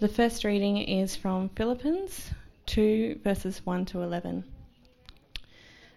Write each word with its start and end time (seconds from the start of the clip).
The 0.00 0.08
first 0.08 0.44
reading 0.44 0.78
is 0.78 1.14
from 1.14 1.50
Philippians 1.50 2.30
2, 2.64 3.20
verses 3.22 3.60
1 3.66 3.84
to 3.84 4.00
11. 4.00 4.44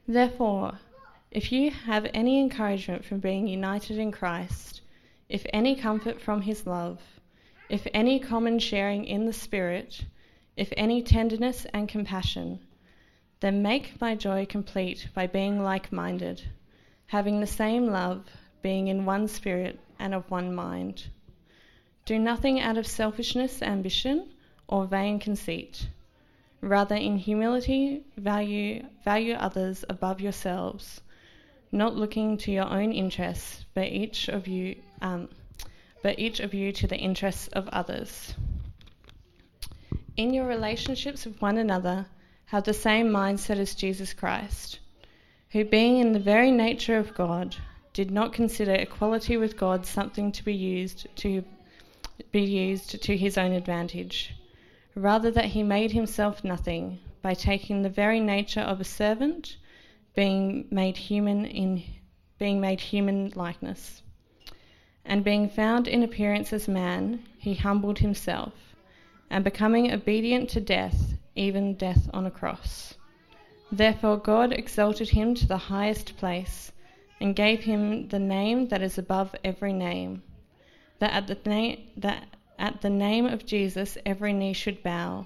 Therefore, 0.06 0.78
if 1.32 1.54
you 1.54 1.72
have 1.72 2.12
any 2.14 2.42
encouragement 2.42 3.06
from 3.06 3.20
being 3.20 3.48
united 3.48 3.98
in 3.98 4.12
Christ, 4.12 4.82
if 5.30 5.46
any 5.54 5.78
comfort 5.78 6.20
from 6.20 6.42
his 6.42 6.68
love, 6.68 7.00
if 7.70 7.88
any 7.94 8.20
common 8.20 8.60
sharing 8.60 9.06
in 9.06 9.26
the 9.26 9.32
Spirit, 9.32 10.04
if 10.58 10.74
any 10.76 11.02
tenderness 11.02 11.66
and 11.74 11.88
compassion, 11.88 12.60
then 13.40 13.62
make 13.62 14.02
my 14.02 14.16
joy 14.16 14.46
complete 14.46 15.08
by 15.14 15.28
being 15.28 15.64
like 15.64 15.94
minded, 15.94 16.44
having 17.06 17.40
the 17.40 17.48
same 17.48 17.88
love, 17.88 18.26
being 18.62 18.90
in 18.90 19.06
one 19.06 19.30
spirit 19.30 19.80
and 19.98 20.14
of 20.14 20.30
one 20.30 20.54
mind. 20.54 21.08
Do 22.06 22.20
nothing 22.20 22.60
out 22.60 22.78
of 22.78 22.86
selfishness, 22.86 23.62
ambition, 23.62 24.28
or 24.68 24.86
vain 24.86 25.20
conceit. 25.20 25.88
Rather, 26.60 26.96
in 26.96 27.18
humility, 27.18 28.04
value, 28.18 28.86
value 29.06 29.36
others 29.36 29.86
above 29.88 30.20
yourselves, 30.20 31.00
not 31.72 31.96
looking 31.96 32.38
to 32.38 32.52
your 32.52 32.66
own 32.66 32.92
interests, 32.92 33.66
but 33.74 33.88
each 33.88 34.28
of 34.28 34.48
you, 34.48 34.76
um, 35.02 35.30
but 36.02 36.20
each 36.20 36.42
of 36.42 36.54
you 36.54 36.74
to 36.74 36.88
the 36.88 36.98
interests 36.98 37.48
of 37.50 37.70
others. 37.70 38.36
In 40.18 40.34
your 40.34 40.46
relationships 40.46 41.26
with 41.26 41.42
one 41.42 41.58
another, 41.58 42.06
have 42.46 42.66
the 42.66 42.74
same 42.74 43.08
mindset 43.08 43.58
as 43.58 43.76
Jesus 43.76 44.14
Christ, 44.14 44.80
who, 45.52 45.64
being 45.64 46.00
in 46.00 46.12
the 46.12 46.20
very 46.20 46.52
nature 46.52 46.98
of 46.98 47.16
God, 47.16 47.56
did 47.94 48.12
not 48.12 48.34
consider 48.34 48.74
equality 48.74 49.38
with 49.38 49.56
God 49.56 49.86
something 49.86 50.32
to 50.34 50.44
be 50.44 50.54
used 50.54 51.08
to 51.18 51.44
be 52.32 52.42
used 52.42 53.02
to 53.02 53.18
his 53.18 53.38
own 53.38 53.52
advantage. 53.52 54.34
Rather 54.96 55.32
that 55.32 55.46
he 55.46 55.64
made 55.64 55.92
himself 55.92 56.44
nothing 56.44 57.00
by 57.22 57.34
taking 57.34 57.82
the 57.82 57.90
very 57.90 58.20
nature 58.20 58.62
of 58.62 58.80
a 58.80 58.84
servant, 58.84 59.58
being 60.16 60.68
made 60.70 60.98
human 60.98 61.46
in 61.46 61.84
being 62.38 62.60
made 62.60 62.82
human 62.82 63.32
likeness. 63.36 64.02
And 65.06 65.24
being 65.24 65.50
found 65.50 65.88
in 65.88 66.04
appearance 66.04 66.54
as 66.54 66.68
man, 66.68 67.24
he 67.38 67.56
humbled 67.56 68.00
himself, 68.00 68.54
and 69.30 69.44
becoming 69.44 69.92
obedient 69.92 70.50
to 70.52 70.62
death, 70.62 71.14
even 71.36 71.76
death 71.76 72.10
on 72.14 72.26
a 72.26 72.32
cross. 72.32 72.94
Therefore 73.72 74.18
God 74.18 74.54
exalted 74.54 75.10
him 75.10 75.34
to 75.36 75.48
the 75.48 75.58
highest 75.58 76.18
place 76.18 76.72
and 77.20 77.36
gave 77.36 77.62
him 77.62 78.10
the 78.10 78.20
name 78.20 78.68
that 78.68 78.82
is 78.82 78.98
above 78.98 79.36
every 79.44 79.74
name, 79.74 80.22
that 81.00 81.12
at 81.12 81.28
the, 81.28 81.50
na- 81.50 81.82
that 81.98 82.28
at 82.58 82.82
the 82.82 82.90
name 82.90 83.26
of 83.26 83.46
Jesus 83.46 83.98
every 84.06 84.34
knee 84.34 84.54
should 84.54 84.84
bow, 84.84 85.26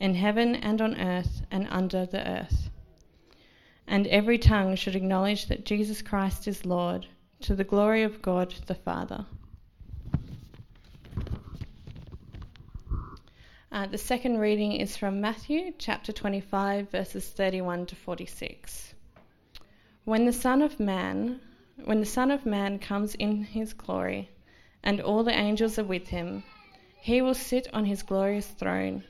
in 0.00 0.14
heaven 0.14 0.54
and 0.54 0.80
on 0.80 1.00
earth 1.00 1.42
and 1.50 1.66
under 1.70 2.06
the 2.06 2.26
earth, 2.26 2.70
and 3.86 4.06
every 4.06 4.38
tongue 4.38 4.76
should 4.76 4.96
acknowledge 4.96 5.46
that 5.46 5.64
Jesus 5.64 6.02
Christ 6.02 6.46
is 6.46 6.64
Lord, 6.64 7.06
to 7.40 7.54
the 7.54 7.64
glory 7.64 8.02
of 8.02 8.22
God 8.22 8.54
the 8.66 8.74
Father. 8.74 9.26
Uh, 13.70 13.86
the 13.86 13.98
second 13.98 14.38
reading 14.38 14.72
is 14.72 14.96
from 14.96 15.20
Matthew 15.20 15.72
chapter 15.76 16.10
25, 16.10 16.90
verses 16.90 17.28
31 17.28 17.86
to 17.86 17.96
46. 17.96 18.94
When 20.04 20.24
the 20.24 20.32
Son 20.32 20.62
of 20.62 20.80
Man, 20.80 21.38
when 21.84 22.00
the 22.00 22.06
Son 22.06 22.30
of 22.30 22.46
Man 22.46 22.78
comes 22.78 23.14
in 23.14 23.44
his 23.44 23.74
glory, 23.74 24.30
and 24.82 25.00
all 25.00 25.24
the 25.24 25.38
angels 25.38 25.78
are 25.78 25.84
with 25.84 26.08
him, 26.08 26.44
he 27.00 27.22
will 27.22 27.34
sit 27.34 27.68
on 27.72 27.84
his 27.84 28.02
glorious 28.02 28.48
throne. 28.48 29.04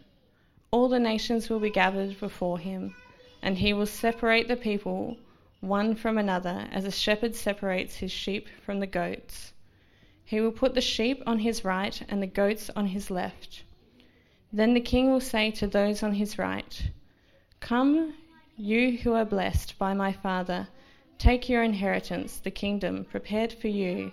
All 0.71 0.89
the 0.89 0.99
nations 0.99 1.49
will 1.49 1.61
be 1.61 1.71
gathered 1.71 2.19
before 2.21 2.59
him, 2.59 2.95
and 3.43 3.59
he 3.59 3.73
will 3.73 3.87
separate 3.87 4.49
the 4.49 4.57
people 4.57 5.17
one 5.61 5.97
from 5.97 6.19
another 6.19 6.69
as 6.71 6.85
a 6.85 6.91
shepherd 6.91 7.35
separates 7.35 7.97
his 7.97 8.13
sheep 8.13 8.49
from 8.65 8.79
the 8.79 8.87
goats. 8.87 9.53
He 10.25 10.41
will 10.41 10.53
put 10.53 10.75
the 10.75 10.81
sheep 10.81 11.23
on 11.27 11.41
his 11.41 11.65
right 11.65 12.01
and 12.09 12.23
the 12.23 12.27
goats 12.27 12.71
on 12.77 12.87
his 12.87 13.11
left. 13.11 13.63
Then 14.53 14.75
the 14.75 14.81
king 14.81 15.11
will 15.11 15.21
say 15.21 15.51
to 15.53 15.67
those 15.67 16.03
on 16.03 16.15
his 16.15 16.39
right, 16.39 16.91
Come, 17.61 18.15
you 18.57 18.99
who 18.99 19.15
are 19.15 19.25
blessed 19.25 19.79
by 19.79 19.95
my 19.95 20.13
Father, 20.13 20.69
take 21.19 21.49
your 21.49 21.63
inheritance, 21.63 22.39
the 22.39 22.51
kingdom 22.51 23.05
prepared 23.05 23.53
for 23.53 23.69
you, 23.69 24.13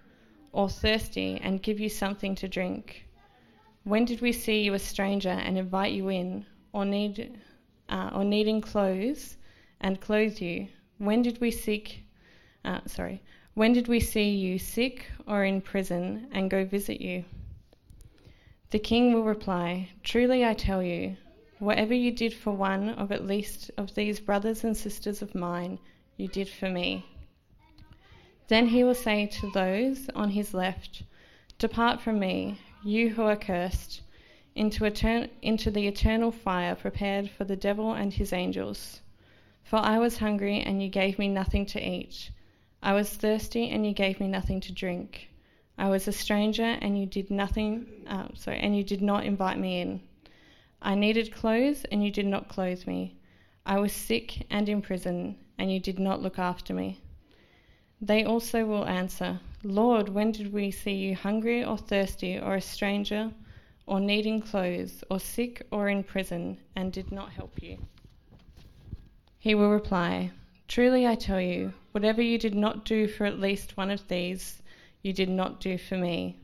or 0.51 0.69
thirsty 0.69 1.39
and 1.41 1.61
give 1.61 1.79
you 1.79 1.89
something 1.89 2.35
to 2.35 2.47
drink? 2.47 3.05
When 3.83 4.05
did 4.05 4.21
we 4.21 4.31
see 4.31 4.61
you 4.61 4.73
a 4.73 4.79
stranger 4.79 5.29
and 5.29 5.57
invite 5.57 5.93
you 5.93 6.09
in, 6.09 6.45
or 6.73 6.85
need, 6.85 7.39
uh, 7.89 8.11
or 8.13 8.23
needing 8.23 8.61
clothes 8.61 9.37
and 9.79 9.99
clothe 9.99 10.39
you? 10.39 10.67
When 10.97 11.21
did 11.21 11.41
we 11.41 11.51
seek, 11.51 12.03
uh, 12.63 12.81
sorry, 12.85 13.21
when 13.53 13.73
did 13.73 13.87
we 13.87 13.99
see 13.99 14.29
you 14.29 14.59
sick 14.59 15.07
or 15.27 15.43
in 15.43 15.61
prison 15.61 16.27
and 16.31 16.49
go 16.49 16.63
visit 16.63 17.01
you? 17.01 17.25
The 18.69 18.79
king 18.79 19.13
will 19.13 19.23
reply, 19.23 19.89
Truly 20.03 20.45
I 20.45 20.53
tell 20.53 20.81
you, 20.81 21.17
whatever 21.59 21.93
you 21.93 22.11
did 22.11 22.33
for 22.33 22.51
one 22.51 22.89
of 22.89 23.11
at 23.11 23.25
least 23.25 23.69
of 23.77 23.93
these 23.93 24.19
brothers 24.19 24.63
and 24.63 24.75
sisters 24.77 25.21
of 25.21 25.35
mine, 25.35 25.79
you 26.15 26.27
did 26.27 26.47
for 26.47 26.69
me. 26.69 27.05
Then 28.51 28.67
he 28.67 28.83
will 28.83 28.95
say 28.95 29.27
to 29.27 29.49
those 29.49 30.09
on 30.13 30.31
his 30.31 30.53
left, 30.53 31.03
Depart 31.57 32.01
from 32.01 32.19
me, 32.19 32.59
you 32.83 33.11
who 33.11 33.21
are 33.21 33.37
cursed, 33.37 34.01
into, 34.55 34.83
etern- 34.83 35.29
into 35.41 35.71
the 35.71 35.87
eternal 35.87 36.33
fire 36.33 36.75
prepared 36.75 37.29
for 37.29 37.45
the 37.45 37.55
devil 37.55 37.93
and 37.93 38.11
his 38.11 38.33
angels. 38.33 38.99
For 39.63 39.77
I 39.77 39.99
was 39.99 40.17
hungry, 40.17 40.59
and 40.59 40.83
you 40.83 40.89
gave 40.89 41.17
me 41.17 41.29
nothing 41.29 41.65
to 41.67 41.79
eat. 41.79 42.29
I 42.83 42.91
was 42.91 43.15
thirsty, 43.15 43.69
and 43.69 43.85
you 43.85 43.93
gave 43.93 44.19
me 44.19 44.27
nothing 44.27 44.59
to 44.59 44.73
drink. 44.73 45.29
I 45.77 45.87
was 45.87 46.05
a 46.09 46.11
stranger, 46.11 46.77
and 46.81 46.99
you 46.99 47.05
did 47.05 47.31
nothing. 47.31 48.03
Uh, 48.05 48.27
sorry, 48.33 48.59
and 48.59 48.75
you 48.75 48.83
did 48.83 49.01
not 49.01 49.23
invite 49.23 49.59
me 49.59 49.79
in. 49.79 50.01
I 50.81 50.95
needed 50.95 51.33
clothes, 51.33 51.85
and 51.89 52.03
you 52.03 52.11
did 52.11 52.25
not 52.25 52.49
clothe 52.49 52.85
me. 52.85 53.15
I 53.65 53.79
was 53.79 53.93
sick 53.93 54.45
and 54.49 54.67
in 54.67 54.81
prison, 54.81 55.37
and 55.57 55.71
you 55.71 55.79
did 55.79 55.99
not 55.99 56.21
look 56.21 56.37
after 56.37 56.73
me. 56.73 56.99
They 58.01 58.23
also 58.23 58.65
will 58.65 58.85
answer, 58.85 59.39
Lord, 59.63 60.09
when 60.09 60.31
did 60.31 60.51
we 60.51 60.71
see 60.71 60.93
you 60.93 61.15
hungry 61.15 61.63
or 61.63 61.77
thirsty, 61.77 62.39
or 62.39 62.55
a 62.55 62.61
stranger, 62.61 63.31
or 63.85 63.99
needing 63.99 64.41
clothes, 64.41 65.03
or 65.11 65.19
sick 65.19 65.67
or 65.71 65.87
in 65.87 66.03
prison, 66.03 66.57
and 66.75 66.91
did 66.91 67.11
not 67.11 67.31
help 67.31 67.61
you? 67.61 67.77
He 69.37 69.53
will 69.53 69.69
reply, 69.69 70.31
Truly 70.67 71.05
I 71.05 71.15
tell 71.15 71.41
you, 71.41 71.73
whatever 71.91 72.21
you 72.21 72.37
did 72.39 72.55
not 72.55 72.85
do 72.85 73.07
for 73.07 73.25
at 73.25 73.39
least 73.39 73.77
one 73.77 73.91
of 73.91 74.07
these, 74.07 74.61
you 75.03 75.13
did 75.13 75.29
not 75.29 75.59
do 75.59 75.77
for 75.77 75.97
me. 75.97 76.37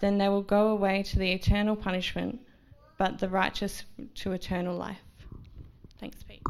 Then 0.00 0.18
they 0.18 0.28
will 0.28 0.42
go 0.42 0.68
away 0.68 1.02
to 1.04 1.18
the 1.18 1.32
eternal 1.32 1.76
punishment, 1.76 2.40
but 2.98 3.18
the 3.18 3.28
righteous 3.28 3.84
to 4.16 4.32
eternal 4.32 4.76
life. 4.76 5.00
Thanks, 5.98 6.22
Pete. 6.22 6.42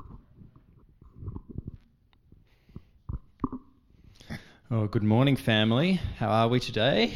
Oh, 4.70 4.86
good 4.86 5.02
morning, 5.02 5.36
family. 5.36 5.98
How 6.18 6.28
are 6.28 6.48
we 6.48 6.60
today? 6.60 7.14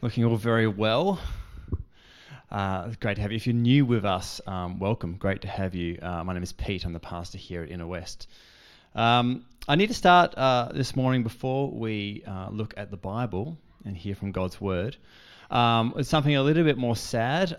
Looking 0.00 0.24
all 0.24 0.36
very 0.36 0.68
well. 0.68 1.18
Uh, 2.48 2.92
great 3.00 3.16
to 3.16 3.22
have 3.22 3.32
you. 3.32 3.36
If 3.36 3.48
you're 3.48 3.54
new 3.54 3.84
with 3.84 4.04
us, 4.04 4.40
um, 4.46 4.78
welcome. 4.78 5.16
Great 5.16 5.40
to 5.40 5.48
have 5.48 5.74
you. 5.74 5.98
Uh, 6.00 6.22
my 6.22 6.34
name 6.34 6.44
is 6.44 6.52
Pete. 6.52 6.84
I'm 6.84 6.92
the 6.92 7.00
pastor 7.00 7.38
here 7.38 7.64
at 7.64 7.72
Inner 7.72 7.88
West. 7.88 8.28
Um, 8.94 9.46
I 9.66 9.74
need 9.74 9.88
to 9.88 9.94
start 9.94 10.36
uh, 10.36 10.70
this 10.72 10.94
morning 10.94 11.24
before 11.24 11.72
we 11.72 12.22
uh, 12.24 12.50
look 12.50 12.72
at 12.76 12.92
the 12.92 12.96
Bible 12.96 13.58
and 13.84 13.96
hear 13.96 14.14
from 14.14 14.30
God's 14.30 14.60
Word. 14.60 14.96
Um, 15.50 15.94
it's 15.96 16.08
something 16.08 16.36
a 16.36 16.42
little 16.44 16.62
bit 16.62 16.78
more 16.78 16.94
sad. 16.94 17.56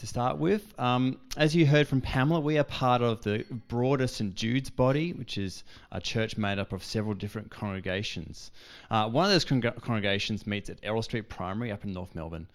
To 0.00 0.06
start 0.06 0.38
with. 0.38 0.62
Um, 0.80 1.18
as 1.36 1.54
you 1.54 1.66
heard 1.66 1.86
from 1.86 2.00
Pamela, 2.00 2.40
we 2.40 2.56
are 2.56 2.64
part 2.64 3.02
of 3.02 3.22
the 3.22 3.44
broader 3.68 4.06
St 4.06 4.34
Jude's 4.34 4.70
body, 4.70 5.12
which 5.12 5.36
is 5.36 5.62
a 5.92 6.00
church 6.00 6.38
made 6.38 6.58
up 6.58 6.72
of 6.72 6.82
several 6.82 7.12
different 7.12 7.50
congregations. 7.50 8.50
Uh, 8.90 9.10
one 9.10 9.26
of 9.26 9.30
those 9.30 9.44
con- 9.44 9.60
congregations 9.60 10.46
meets 10.46 10.70
at 10.70 10.78
Errol 10.82 11.02
Street 11.02 11.28
Primary 11.28 11.70
up 11.70 11.84
in 11.84 11.92
North 11.92 12.14
Melbourne. 12.14 12.46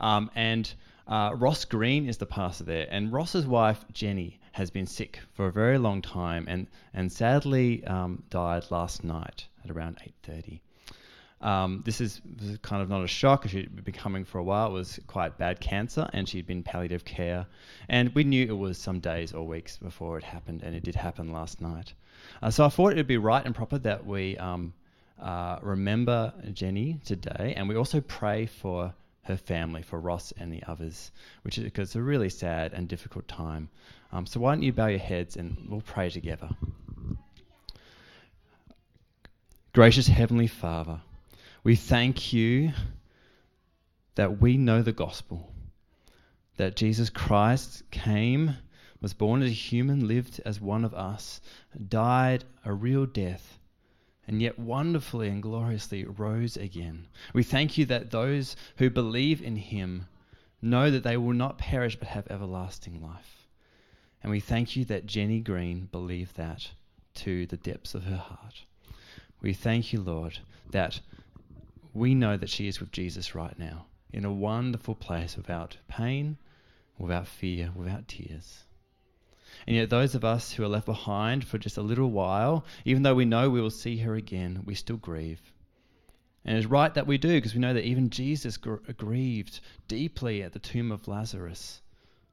Um, 0.00 0.30
and 0.34 0.72
uh, 1.06 1.32
Ross 1.34 1.66
Green 1.66 2.08
is 2.08 2.16
the 2.16 2.24
pastor 2.24 2.64
there. 2.64 2.86
And 2.90 3.12
Ross's 3.12 3.46
wife, 3.46 3.84
Jenny, 3.92 4.40
has 4.52 4.70
been 4.70 4.86
sick 4.86 5.20
for 5.34 5.48
a 5.48 5.52
very 5.52 5.76
long 5.76 6.00
time 6.00 6.46
and, 6.48 6.66
and 6.94 7.12
sadly 7.12 7.84
um, 7.84 8.22
died 8.30 8.70
last 8.70 9.04
night 9.04 9.46
at 9.62 9.70
around 9.70 9.98
8.30. 10.26 10.60
Um, 11.44 11.82
this 11.84 12.00
is, 12.00 12.22
kind 12.62 12.82
of 12.82 12.88
not 12.88 13.04
a 13.04 13.06
shock. 13.06 13.46
She'd 13.46 13.84
been 13.84 13.94
coming 13.94 14.24
for 14.24 14.38
a 14.38 14.42
while. 14.42 14.68
It 14.68 14.72
was 14.72 14.98
quite 15.06 15.36
bad 15.36 15.60
cancer, 15.60 16.08
and 16.14 16.26
she'd 16.28 16.46
been 16.46 16.62
palliative 16.62 17.04
care. 17.04 17.46
And 17.88 18.14
we 18.14 18.24
knew 18.24 18.44
it 18.48 18.56
was 18.56 18.78
some 18.78 18.98
days 18.98 19.34
or 19.34 19.46
weeks 19.46 19.76
before 19.76 20.16
it 20.16 20.24
happened, 20.24 20.62
and 20.62 20.74
it 20.74 20.82
did 20.82 20.94
happen 20.94 21.32
last 21.32 21.60
night. 21.60 21.92
Uh, 22.42 22.50
so 22.50 22.64
I 22.64 22.70
thought 22.70 22.92
it 22.92 22.96
would 22.96 23.06
be 23.06 23.18
right 23.18 23.44
and 23.44 23.54
proper 23.54 23.78
that 23.78 24.06
we 24.06 24.38
um, 24.38 24.72
uh, 25.20 25.58
remember 25.62 26.32
Jenny 26.54 26.98
today, 27.04 27.52
and 27.56 27.68
we 27.68 27.76
also 27.76 28.00
pray 28.00 28.46
for 28.46 28.94
her 29.24 29.36
family, 29.36 29.82
for 29.82 30.00
Ross 30.00 30.32
and 30.38 30.50
the 30.50 30.62
others, 30.66 31.10
which 31.42 31.58
is 31.58 31.64
because 31.64 31.90
it's 31.90 31.96
a 31.96 32.02
really 32.02 32.30
sad 32.30 32.72
and 32.72 32.88
difficult 32.88 33.28
time. 33.28 33.68
Um, 34.12 34.26
so 34.26 34.40
why 34.40 34.54
don't 34.54 34.62
you 34.62 34.72
bow 34.72 34.86
your 34.86 34.98
heads 34.98 35.36
and 35.36 35.66
we'll 35.68 35.80
pray 35.80 36.08
together. 36.08 36.48
Gracious 39.72 40.06
Heavenly 40.06 40.46
Father, 40.46 41.00
we 41.64 41.74
thank 41.74 42.34
you 42.34 42.72
that 44.16 44.40
we 44.40 44.58
know 44.58 44.82
the 44.82 44.92
gospel, 44.92 45.50
that 46.58 46.76
Jesus 46.76 47.08
Christ 47.08 47.82
came, 47.90 48.58
was 49.00 49.14
born 49.14 49.42
as 49.42 49.48
a 49.48 49.54
human, 49.54 50.06
lived 50.06 50.40
as 50.44 50.60
one 50.60 50.84
of 50.84 50.92
us, 50.92 51.40
died 51.88 52.44
a 52.66 52.72
real 52.72 53.06
death, 53.06 53.58
and 54.28 54.42
yet 54.42 54.58
wonderfully 54.58 55.28
and 55.28 55.42
gloriously 55.42 56.04
rose 56.04 56.58
again. 56.58 57.06
We 57.32 57.42
thank 57.42 57.78
you 57.78 57.86
that 57.86 58.10
those 58.10 58.56
who 58.76 58.90
believe 58.90 59.42
in 59.42 59.56
him 59.56 60.06
know 60.60 60.90
that 60.90 61.02
they 61.02 61.16
will 61.16 61.34
not 61.34 61.58
perish 61.58 61.96
but 61.96 62.08
have 62.08 62.26
everlasting 62.30 63.02
life. 63.02 63.48
And 64.22 64.30
we 64.30 64.40
thank 64.40 64.76
you 64.76 64.84
that 64.86 65.06
Jenny 65.06 65.40
Green 65.40 65.88
believed 65.90 66.36
that 66.36 66.70
to 67.14 67.46
the 67.46 67.56
depths 67.56 67.94
of 67.94 68.04
her 68.04 68.16
heart. 68.16 68.64
We 69.40 69.52
thank 69.52 69.92
you, 69.92 70.00
Lord, 70.00 70.38
that 70.70 71.00
we 71.94 72.14
know 72.14 72.36
that 72.36 72.50
she 72.50 72.66
is 72.66 72.80
with 72.80 72.90
Jesus 72.90 73.34
right 73.34 73.58
now 73.58 73.86
in 74.12 74.24
a 74.24 74.32
wonderful 74.32 74.94
place 74.94 75.36
without 75.36 75.76
pain, 75.88 76.36
without 76.98 77.26
fear, 77.26 77.70
without 77.74 78.08
tears. 78.08 78.64
And 79.66 79.76
yet, 79.76 79.90
those 79.90 80.14
of 80.14 80.24
us 80.24 80.52
who 80.52 80.64
are 80.64 80.68
left 80.68 80.86
behind 80.86 81.44
for 81.44 81.58
just 81.58 81.76
a 81.76 81.82
little 81.82 82.10
while, 82.10 82.64
even 82.84 83.02
though 83.02 83.14
we 83.14 83.24
know 83.24 83.48
we 83.48 83.60
will 83.60 83.70
see 83.70 83.98
her 83.98 84.16
again, 84.16 84.62
we 84.64 84.74
still 84.74 84.96
grieve. 84.96 85.40
And 86.44 86.58
it's 86.58 86.66
right 86.66 86.92
that 86.94 87.06
we 87.06 87.16
do, 87.16 87.36
because 87.36 87.54
we 87.54 87.60
know 87.60 87.72
that 87.72 87.86
even 87.86 88.10
Jesus 88.10 88.56
gr- 88.56 88.76
grieved 88.96 89.60
deeply 89.88 90.42
at 90.42 90.52
the 90.52 90.58
tomb 90.58 90.92
of 90.92 91.08
Lazarus, 91.08 91.80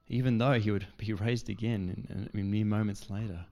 even 0.08 0.40
though 0.40 0.60
he 0.60 0.72
would 0.72 0.88
be 0.98 1.13
raised 1.13 1.50
again 1.50 2.08
in, 2.10 2.30
in, 2.34 2.40
in 2.40 2.52
mere 2.52 2.66
moments 2.66 3.10
later. 3.10 3.46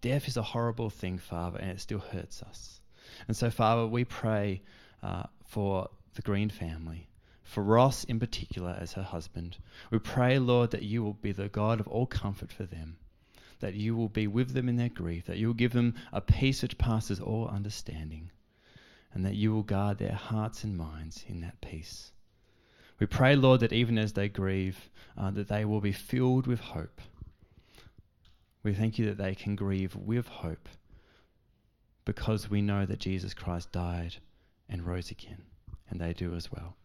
Death 0.00 0.26
is 0.26 0.38
a 0.38 0.42
horrible 0.42 0.90
thing, 0.90 1.18
Father, 1.18 1.58
and 1.58 1.70
it 1.70 1.80
still 1.80 1.98
hurts 1.98 2.42
us. 2.42 2.80
And 3.28 3.36
so, 3.36 3.50
Father, 3.50 3.86
we 3.86 4.04
pray 4.04 4.62
uh, 5.02 5.24
for 5.44 5.88
the 6.14 6.22
Green 6.22 6.50
family, 6.50 7.08
for 7.42 7.62
Ross 7.62 8.04
in 8.04 8.18
particular 8.18 8.76
as 8.78 8.92
her 8.92 9.02
husband. 9.02 9.58
We 9.90 9.98
pray, 9.98 10.38
Lord, 10.38 10.70
that 10.70 10.82
you 10.82 11.02
will 11.02 11.14
be 11.14 11.32
the 11.32 11.48
God 11.48 11.80
of 11.80 11.88
all 11.88 12.06
comfort 12.06 12.52
for 12.52 12.64
them, 12.64 12.96
that 13.60 13.74
you 13.74 13.96
will 13.96 14.08
be 14.08 14.26
with 14.26 14.52
them 14.52 14.68
in 14.68 14.76
their 14.76 14.88
grief, 14.88 15.26
that 15.26 15.38
you 15.38 15.46
will 15.46 15.54
give 15.54 15.72
them 15.72 15.94
a 16.12 16.20
peace 16.20 16.62
which 16.62 16.78
passes 16.78 17.20
all 17.20 17.48
understanding, 17.48 18.30
and 19.12 19.24
that 19.24 19.34
you 19.34 19.52
will 19.52 19.62
guard 19.62 19.98
their 19.98 20.14
hearts 20.14 20.64
and 20.64 20.76
minds 20.76 21.24
in 21.28 21.40
that 21.40 21.60
peace. 21.60 22.12
We 22.98 23.06
pray, 23.06 23.34
Lord, 23.34 23.60
that 23.60 23.72
even 23.72 23.98
as 23.98 24.12
they 24.12 24.28
grieve, 24.28 24.90
uh, 25.16 25.30
that 25.30 25.48
they 25.48 25.64
will 25.64 25.80
be 25.80 25.92
filled 25.92 26.46
with 26.46 26.60
hope. 26.60 27.00
We 28.62 28.74
thank 28.74 28.98
you 28.98 29.06
that 29.06 29.16
they 29.16 29.34
can 29.34 29.56
grieve 29.56 29.96
with 29.96 30.28
hope 30.28 30.68
because 32.04 32.50
we 32.50 32.60
know 32.60 32.84
that 32.84 32.98
Jesus 32.98 33.32
Christ 33.32 33.72
died 33.72 34.16
and 34.70 34.86
rose 34.86 35.10
again, 35.10 35.42
and 35.90 36.00
they 36.00 36.12
do 36.12 36.34
as 36.34 36.50
well. 36.50 36.76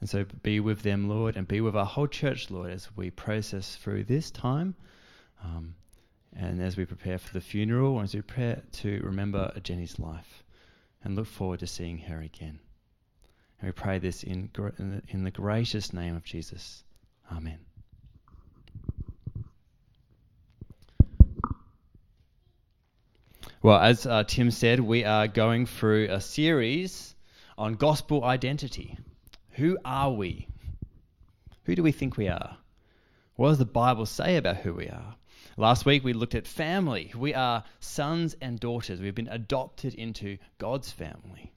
And 0.00 0.08
so 0.08 0.24
be 0.42 0.58
with 0.58 0.82
them, 0.82 1.08
Lord, 1.08 1.36
and 1.36 1.46
be 1.46 1.60
with 1.60 1.76
our 1.76 1.86
whole 1.86 2.08
church, 2.08 2.50
Lord, 2.50 2.72
as 2.72 2.88
we 2.96 3.10
process 3.10 3.76
through 3.76 4.04
this 4.04 4.30
time 4.30 4.74
um, 5.44 5.74
and 6.36 6.60
as 6.60 6.76
we 6.76 6.84
prepare 6.84 7.18
for 7.18 7.32
the 7.32 7.40
funeral, 7.40 8.00
as 8.00 8.14
we 8.14 8.20
prepare 8.20 8.62
to 8.72 9.00
remember 9.04 9.52
Jenny's 9.62 9.98
life 9.98 10.42
and 11.04 11.14
look 11.14 11.26
forward 11.26 11.60
to 11.60 11.66
seeing 11.66 11.98
her 11.98 12.20
again. 12.20 12.58
And 13.60 13.68
we 13.68 13.72
pray 13.72 14.00
this 14.00 14.24
in, 14.24 14.50
in 15.08 15.22
the 15.22 15.30
gracious 15.30 15.92
name 15.92 16.16
of 16.16 16.24
Jesus. 16.24 16.82
Amen. 17.30 17.60
Well, 23.62 23.78
as 23.78 24.06
uh, 24.06 24.24
Tim 24.24 24.50
said, 24.50 24.80
we 24.80 25.04
are 25.04 25.28
going 25.28 25.66
through 25.66 26.08
a 26.10 26.20
series 26.20 27.14
on 27.56 27.74
gospel 27.74 28.24
identity. 28.24 28.98
Who 29.50 29.78
are 29.84 30.10
we? 30.10 30.48
Who 31.62 31.76
do 31.76 31.84
we 31.84 31.92
think 31.92 32.16
we 32.16 32.26
are? 32.26 32.56
What 33.36 33.50
does 33.50 33.58
the 33.58 33.64
Bible 33.64 34.06
say 34.06 34.36
about 34.36 34.56
who 34.56 34.74
we 34.74 34.88
are? 34.88 35.14
Last 35.56 35.86
week 35.86 36.02
we 36.02 36.12
looked 36.12 36.34
at 36.34 36.48
family. 36.48 37.12
We 37.16 37.34
are 37.34 37.62
sons 37.78 38.34
and 38.40 38.58
daughters. 38.58 39.00
We've 39.00 39.14
been 39.14 39.28
adopted 39.28 39.94
into 39.94 40.38
God's 40.58 40.90
family. 40.90 41.52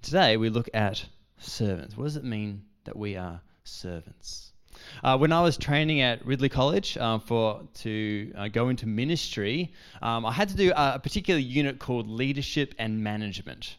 Today 0.00 0.38
we 0.38 0.48
look 0.48 0.70
at 0.72 1.04
servants. 1.36 1.98
What 1.98 2.04
does 2.04 2.16
it 2.16 2.24
mean 2.24 2.62
that 2.84 2.96
we 2.96 3.16
are 3.16 3.42
servants? 3.62 4.54
Uh, 5.02 5.16
when 5.18 5.32
I 5.32 5.40
was 5.42 5.56
training 5.56 6.00
at 6.00 6.24
Ridley 6.24 6.48
College 6.48 6.96
uh, 6.96 7.18
for 7.18 7.62
to 7.82 8.32
uh, 8.36 8.48
go 8.48 8.68
into 8.68 8.86
ministry, 8.86 9.72
um, 10.02 10.26
I 10.26 10.32
had 10.32 10.48
to 10.50 10.56
do 10.56 10.72
a, 10.72 10.94
a 10.94 10.98
particular 10.98 11.40
unit 11.40 11.78
called 11.78 12.08
leadership 12.08 12.74
and 12.78 13.02
management. 13.02 13.76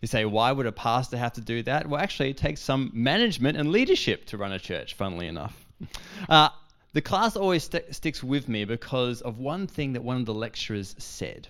You 0.00 0.08
say, 0.08 0.24
why 0.24 0.50
would 0.52 0.66
a 0.66 0.72
pastor 0.72 1.18
have 1.18 1.34
to 1.34 1.40
do 1.40 1.62
that? 1.64 1.86
Well, 1.86 2.00
actually, 2.00 2.30
it 2.30 2.38
takes 2.38 2.60
some 2.60 2.90
management 2.94 3.58
and 3.58 3.70
leadership 3.70 4.24
to 4.26 4.38
run 4.38 4.52
a 4.52 4.58
church, 4.58 4.94
funnily 4.94 5.26
enough. 5.26 5.66
Uh, 6.28 6.50
the 6.92 7.00
class 7.00 7.36
always 7.36 7.64
st- 7.64 7.94
sticks 7.94 8.22
with 8.22 8.48
me 8.48 8.64
because 8.66 9.22
of 9.22 9.38
one 9.38 9.66
thing 9.66 9.94
that 9.94 10.04
one 10.04 10.18
of 10.18 10.26
the 10.26 10.34
lecturers 10.34 10.94
said. 10.98 11.48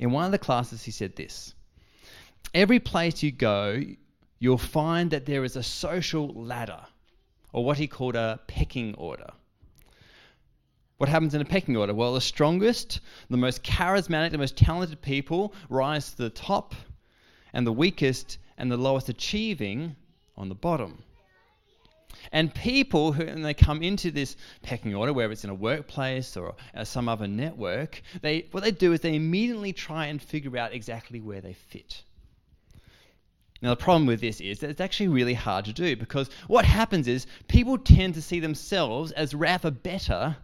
In 0.00 0.10
one 0.10 0.24
of 0.24 0.32
the 0.32 0.38
classes, 0.38 0.82
he 0.82 0.90
said 0.90 1.16
this 1.16 1.54
Every 2.54 2.80
place 2.80 3.22
you 3.22 3.30
go, 3.30 3.82
you'll 4.38 4.56
find 4.56 5.10
that 5.10 5.26
there 5.26 5.44
is 5.44 5.56
a 5.56 5.62
social 5.62 6.28
ladder 6.28 6.80
or 7.56 7.64
what 7.64 7.78
he 7.78 7.86
called 7.86 8.14
a 8.14 8.38
pecking 8.46 8.94
order. 8.96 9.30
What 10.98 11.08
happens 11.08 11.34
in 11.34 11.40
a 11.40 11.44
pecking 11.46 11.74
order? 11.74 11.94
Well, 11.94 12.12
the 12.12 12.20
strongest, 12.20 13.00
the 13.30 13.38
most 13.38 13.62
charismatic, 13.62 14.30
the 14.30 14.38
most 14.38 14.58
talented 14.58 15.00
people 15.00 15.54
rise 15.70 16.10
to 16.10 16.18
the 16.18 16.30
top, 16.30 16.74
and 17.54 17.66
the 17.66 17.72
weakest 17.72 18.36
and 18.58 18.70
the 18.70 18.76
lowest 18.76 19.08
achieving 19.08 19.96
on 20.36 20.50
the 20.50 20.54
bottom. 20.54 21.02
And 22.30 22.54
people 22.54 23.12
who 23.12 23.24
when 23.24 23.40
they 23.40 23.54
come 23.54 23.82
into 23.82 24.10
this 24.10 24.36
pecking 24.62 24.94
order, 24.94 25.14
whether 25.14 25.32
it's 25.32 25.44
in 25.44 25.50
a 25.50 25.54
workplace 25.54 26.36
or 26.36 26.56
some 26.84 27.08
other 27.08 27.26
network, 27.26 28.02
they 28.20 28.48
what 28.50 28.64
they 28.64 28.70
do 28.70 28.92
is 28.92 29.00
they 29.00 29.16
immediately 29.16 29.72
try 29.72 30.06
and 30.06 30.20
figure 30.20 30.58
out 30.58 30.74
exactly 30.74 31.20
where 31.20 31.40
they 31.40 31.54
fit. 31.54 32.02
Now, 33.62 33.70
the 33.70 33.76
problem 33.76 34.06
with 34.06 34.20
this 34.20 34.40
is 34.40 34.60
that 34.60 34.70
it's 34.70 34.80
actually 34.80 35.08
really 35.08 35.34
hard 35.34 35.64
to 35.64 35.72
do 35.72 35.96
because 35.96 36.28
what 36.46 36.64
happens 36.64 37.08
is 37.08 37.26
people 37.48 37.78
tend 37.78 38.14
to 38.14 38.22
see 38.22 38.38
themselves 38.38 39.12
as 39.12 39.34
rather 39.34 39.70
better 39.70 40.36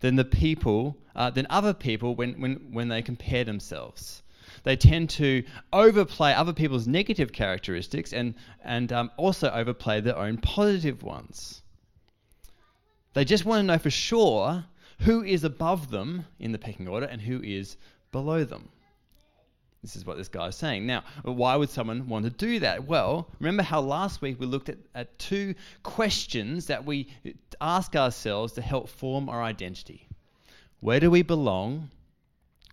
than 0.00 0.16
the 0.16 0.24
people, 0.24 0.96
uh, 1.14 1.30
than 1.30 1.46
other 1.48 1.72
people 1.72 2.14
when, 2.14 2.40
when, 2.40 2.54
when 2.72 2.88
they 2.88 3.02
compare 3.02 3.44
themselves. 3.44 4.22
They 4.64 4.76
tend 4.76 5.10
to 5.10 5.44
overplay 5.72 6.34
other 6.34 6.52
people's 6.52 6.86
negative 6.86 7.32
characteristics 7.32 8.12
and, 8.12 8.34
and 8.62 8.92
um, 8.92 9.10
also 9.16 9.50
overplay 9.50 10.00
their 10.00 10.18
own 10.18 10.38
positive 10.38 11.02
ones. 11.02 11.62
They 13.14 13.24
just 13.24 13.44
want 13.44 13.60
to 13.60 13.66
know 13.66 13.78
for 13.78 13.90
sure 13.90 14.64
who 15.00 15.22
is 15.22 15.44
above 15.44 15.90
them 15.90 16.26
in 16.38 16.52
the 16.52 16.58
pecking 16.58 16.88
order 16.88 17.06
and 17.06 17.22
who 17.22 17.42
is 17.42 17.76
below 18.12 18.44
them. 18.44 18.68
This 19.82 19.96
is 19.96 20.04
what 20.04 20.18
this 20.18 20.28
guy 20.28 20.48
is 20.48 20.56
saying. 20.56 20.86
Now, 20.86 21.04
why 21.22 21.56
would 21.56 21.70
someone 21.70 22.06
want 22.08 22.24
to 22.24 22.30
do 22.30 22.60
that? 22.60 22.86
Well, 22.86 23.30
remember 23.38 23.62
how 23.62 23.80
last 23.80 24.20
week 24.20 24.38
we 24.38 24.46
looked 24.46 24.68
at, 24.68 24.76
at 24.94 25.18
two 25.18 25.54
questions 25.82 26.66
that 26.66 26.84
we 26.84 27.08
ask 27.60 27.96
ourselves 27.96 28.52
to 28.54 28.62
help 28.62 28.90
form 28.90 29.30
our 29.30 29.42
identity. 29.42 30.06
Where 30.80 31.00
do 31.00 31.10
we 31.10 31.22
belong? 31.22 31.90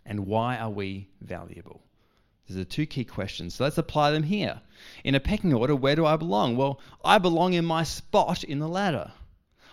And 0.06 0.28
why 0.28 0.58
are 0.58 0.70
we 0.70 1.08
valuable? 1.22 1.82
These 2.48 2.58
are 2.58 2.66
two 2.66 2.86
key 2.86 3.04
questions. 3.04 3.56
So 3.56 3.64
let's 3.64 3.78
apply 3.78 4.12
them 4.12 4.24
here. 4.24 4.62
In 5.04 5.16
a 5.16 5.20
pecking 5.20 5.54
order, 5.54 5.76
where 5.76 5.96
do 5.96 6.06
I 6.06 6.16
belong? 6.16 6.56
Well, 6.56 6.80
I 7.04 7.18
belong 7.18 7.54
in 7.54 7.66
my 7.66 7.84
spot 7.84 8.44
in 8.44 8.60
the 8.60 8.70
ladder. 8.70 9.12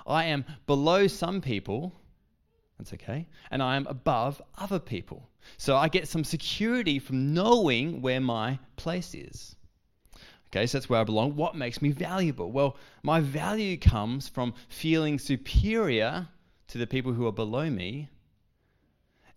I 0.07 0.25
am 0.27 0.45
below 0.67 1.07
some 1.07 1.41
people, 1.41 1.93
that's 2.79 2.93
okay, 2.93 3.27
and 3.51 3.63
I 3.63 3.77
am 3.77 3.87
above 3.87 4.43
other 4.59 4.79
people. 4.79 5.29
So 5.57 5.77
I 5.77 5.89
get 5.89 6.09
some 6.09 6.25
security 6.25 6.99
from 6.99 7.35
knowing 7.35 8.03
where 8.03 8.21
my 8.21 8.59
place 8.77 9.15
is. 9.15 9.57
Okay, 10.49 10.67
so 10.67 10.79
that's 10.79 10.89
where 10.89 11.01
I 11.01 11.05
belong. 11.05 11.35
What 11.35 11.57
makes 11.57 11.83
me 11.83 11.91
valuable? 11.91 12.53
Well, 12.53 12.77
my 13.03 13.21
value 13.21 13.77
comes 13.77 14.29
from 14.29 14.55
feeling 14.69 15.19
superior 15.19 16.29
to 16.69 16.79
the 16.79 16.87
people 16.87 17.13
who 17.13 17.27
are 17.27 17.33
below 17.33 17.69
me 17.69 18.09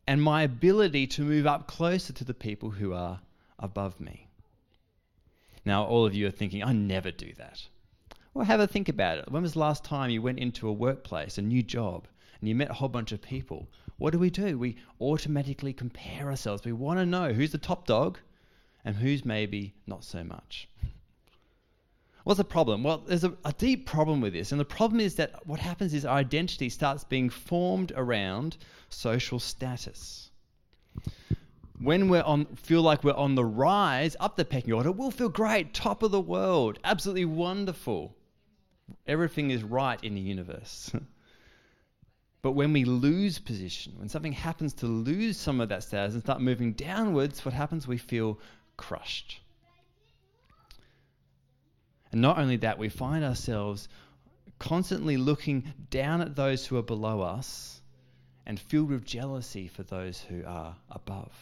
and 0.05 0.21
my 0.21 0.43
ability 0.43 1.07
to 1.07 1.23
move 1.23 1.45
up 1.45 1.67
closer 1.67 2.13
to 2.13 2.23
the 2.23 2.33
people 2.33 2.69
who 2.69 2.93
are 2.93 3.19
above 3.59 3.99
me. 3.99 4.27
Now, 5.65 5.83
all 5.83 6.05
of 6.05 6.15
you 6.15 6.27
are 6.27 6.31
thinking, 6.31 6.63
I 6.63 6.71
never 6.71 7.11
do 7.11 7.33
that. 7.37 7.61
Well, 8.33 8.45
have 8.45 8.59
a 8.59 8.67
think 8.67 8.87
about 8.87 9.17
it. 9.17 9.31
When 9.31 9.41
was 9.41 9.53
the 9.53 9.59
last 9.59 9.83
time 9.83 10.11
you 10.11 10.21
went 10.21 10.39
into 10.39 10.69
a 10.69 10.73
workplace, 10.73 11.37
a 11.37 11.41
new 11.41 11.63
job, 11.63 12.07
and 12.39 12.49
you 12.49 12.55
met 12.55 12.69
a 12.69 12.73
whole 12.73 12.89
bunch 12.89 13.11
of 13.11 13.21
people? 13.21 13.67
What 13.97 14.11
do 14.11 14.19
we 14.19 14.29
do? 14.29 14.57
We 14.57 14.77
automatically 15.01 15.73
compare 15.73 16.29
ourselves. 16.29 16.63
We 16.63 16.71
want 16.71 16.99
to 16.99 17.05
know 17.05 17.33
who's 17.33 17.51
the 17.51 17.57
top 17.57 17.87
dog 17.87 18.19
and 18.85 18.95
who's 18.95 19.25
maybe 19.25 19.73
not 19.87 20.03
so 20.03 20.23
much. 20.23 20.69
What's 22.23 22.39
the 22.39 22.43
problem? 22.43 22.83
Well, 22.83 23.03
there's 23.07 23.23
a, 23.23 23.33
a, 23.45 23.53
deep 23.53 23.85
problem 23.85 24.19
with 24.19 24.33
this. 24.33 24.51
And 24.51 24.59
the 24.59 24.65
problem 24.65 24.99
is 24.99 25.15
that 25.15 25.47
what 25.47 25.61
happens 25.61 25.93
is 25.93 26.03
our 26.03 26.17
identity 26.17 26.67
starts 26.67 27.05
being 27.05 27.29
formed 27.29 27.93
around 27.95 28.57
social 28.89 29.39
status. 29.39 30.29
When 31.79 32.09
we 32.09 32.19
on 32.19 32.45
feel 32.57 32.81
like 32.81 33.03
we're 33.03 33.13
on 33.13 33.35
the 33.35 33.45
rise 33.45 34.17
up 34.19 34.35
the 34.35 34.43
pecking 34.43 34.73
order, 34.73 34.91
we'll 34.91 35.09
feel 35.09 35.29
great, 35.29 35.73
top 35.73 36.03
of 36.03 36.11
the 36.11 36.19
world, 36.19 36.79
absolutely 36.83 37.25
wonderful. 37.25 38.13
Everything 39.07 39.51
is 39.51 39.63
right 39.63 40.03
in 40.03 40.13
the 40.15 40.21
universe. 40.21 40.91
but 42.41 42.51
when 42.51 42.73
we 42.73 42.85
lose 42.85 43.39
position, 43.39 43.93
when 43.97 44.09
something 44.09 44.33
happens 44.33 44.73
to 44.75 44.85
lose 44.85 45.37
some 45.37 45.59
of 45.59 45.69
that 45.69 45.83
status 45.83 46.13
and 46.13 46.23
start 46.23 46.41
moving 46.41 46.73
downwards, 46.73 47.43
what 47.43 47.53
happens? 47.53 47.87
We 47.87 47.97
feel 47.97 48.39
crushed. 48.77 49.39
And 52.11 52.21
not 52.21 52.37
only 52.37 52.57
that, 52.57 52.77
we 52.77 52.89
find 52.89 53.23
ourselves 53.23 53.89
constantly 54.59 55.17
looking 55.17 55.73
down 55.89 56.21
at 56.21 56.35
those 56.35 56.65
who 56.65 56.77
are 56.77 56.83
below 56.83 57.21
us 57.21 57.81
and 58.45 58.59
filled 58.59 58.89
with 58.89 59.05
jealousy 59.05 59.67
for 59.67 59.83
those 59.83 60.19
who 60.19 60.43
are 60.45 60.75
above. 60.89 61.33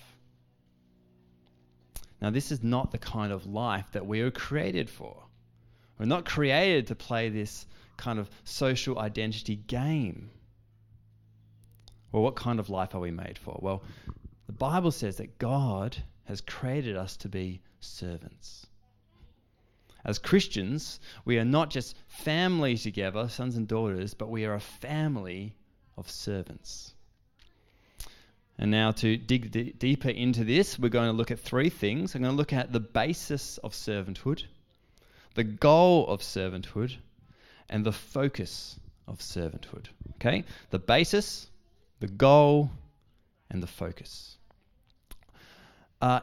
Now, 2.22 2.30
this 2.32 2.52
is 2.52 2.64
not 2.64 2.92
the 2.92 2.98
kind 2.98 3.32
of 3.32 3.46
life 3.46 3.86
that 3.92 4.08
we 4.08 4.22
are 4.22 4.32
created 4.32 4.90
for. 4.90 5.24
We're 6.00 6.06
not 6.06 6.26
created 6.26 6.88
to 6.88 6.96
play 6.96 7.30
this 7.30 7.66
kind 7.98 8.20
of 8.20 8.30
social 8.44 8.98
identity 9.00 9.56
game. 9.56 10.30
Well, 12.16 12.24
what 12.24 12.38
kind 12.38 12.62
of 12.62 12.70
life 12.70 12.96
are 12.96 13.02
we 13.02 13.12
made 13.12 13.38
for? 13.38 13.60
Well, 13.62 13.84
the 14.48 14.54
Bible 14.54 14.92
says 14.92 15.18
that 15.18 15.38
God 15.38 15.98
has 16.24 16.40
created 16.40 16.96
us 16.96 17.18
to 17.18 17.28
be 17.28 17.60
servants. 17.82 18.68
As 20.06 20.18
Christians, 20.18 21.02
we 21.26 21.38
are 21.40 21.44
not 21.44 21.72
just 21.72 21.98
family 22.08 22.78
together, 22.78 23.28
sons 23.28 23.58
and 23.58 23.68
daughters, 23.68 24.14
but 24.14 24.30
we 24.30 24.46
are 24.46 24.54
a 24.54 24.62
family 24.62 25.58
of 25.98 26.10
servants. 26.10 26.94
And 28.58 28.72
now, 28.72 28.92
to 28.92 29.18
dig 29.18 29.52
d- 29.52 29.74
deeper 29.78 30.08
into 30.08 30.46
this, 30.46 30.80
we're 30.80 30.88
going 30.88 31.12
to 31.12 31.18
look 31.18 31.32
at 31.32 31.40
three 31.42 31.70
things. 31.70 32.16
I'm 32.16 32.22
going 32.22 32.32
to 32.32 32.38
look 32.38 32.54
at 32.54 32.72
the 32.72 32.80
basis 32.80 33.58
of 33.58 33.74
servanthood, 33.74 34.42
the 35.34 35.44
goal 35.44 36.08
of 36.08 36.22
servanthood, 36.22 36.96
and 37.70 37.86
the 37.86 37.92
focus 37.92 38.80
of 39.06 39.20
servanthood. 39.20 39.88
Okay? 40.16 40.46
The 40.70 40.80
basis, 40.80 41.50
the 42.00 42.08
goal, 42.08 42.70
and 43.50 43.62
the 43.62 43.68
focus. 43.68 44.38
Uh, 46.02 46.20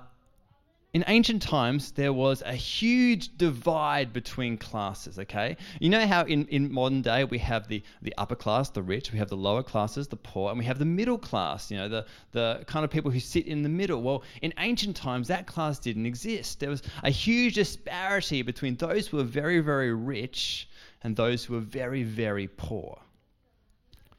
in 0.92 1.04
ancient 1.06 1.40
times, 1.40 1.92
there 1.92 2.12
was 2.12 2.42
a 2.42 2.52
huge 2.52 3.38
divide 3.38 4.12
between 4.12 4.58
classes, 4.58 5.18
okay? 5.18 5.56
You 5.80 5.88
know 5.88 6.06
how 6.06 6.24
in, 6.24 6.46
in 6.48 6.70
modern 6.70 7.00
day 7.00 7.24
we 7.24 7.38
have 7.38 7.66
the, 7.66 7.82
the 8.02 8.12
upper 8.18 8.34
class, 8.36 8.68
the 8.68 8.82
rich, 8.82 9.10
we 9.10 9.18
have 9.18 9.30
the 9.30 9.36
lower 9.36 9.62
classes, 9.62 10.06
the 10.08 10.16
poor, 10.16 10.50
and 10.50 10.58
we 10.58 10.66
have 10.66 10.78
the 10.78 10.84
middle 10.84 11.16
class, 11.16 11.70
you 11.70 11.78
know, 11.78 11.88
the, 11.88 12.04
the 12.32 12.62
kind 12.66 12.84
of 12.84 12.90
people 12.90 13.10
who 13.10 13.20
sit 13.20 13.46
in 13.46 13.62
the 13.62 13.70
middle. 13.70 14.02
Well, 14.02 14.22
in 14.42 14.52
ancient 14.58 14.94
times, 14.94 15.28
that 15.28 15.46
class 15.46 15.78
didn't 15.78 16.04
exist. 16.04 16.60
There 16.60 16.68
was 16.68 16.82
a 17.02 17.10
huge 17.10 17.54
disparity 17.54 18.42
between 18.42 18.76
those 18.76 19.06
who 19.06 19.16
were 19.16 19.24
very, 19.24 19.60
very 19.60 19.94
rich 19.94 20.68
and 21.02 21.16
those 21.16 21.42
who 21.42 21.54
were 21.54 21.60
very, 21.60 22.02
very 22.02 22.48
poor. 22.48 23.00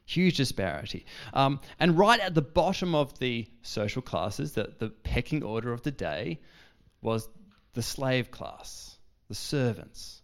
Huge 0.06 0.38
disparity. 0.38 1.06
Um, 1.34 1.60
and 1.80 1.98
right 1.98 2.20
at 2.20 2.36
the 2.36 2.42
bottom 2.42 2.94
of 2.94 3.18
the 3.20 3.48
social 3.62 4.02
classes, 4.02 4.54
the, 4.54 4.74
the 4.78 4.90
pecking 4.90 5.44
order 5.44 5.72
of 5.72 5.82
the 5.84 5.92
day, 5.92 6.40
was 7.02 7.28
the 7.74 7.82
slave 7.82 8.30
class, 8.32 8.98
the 9.30 9.36
servants. 9.36 10.22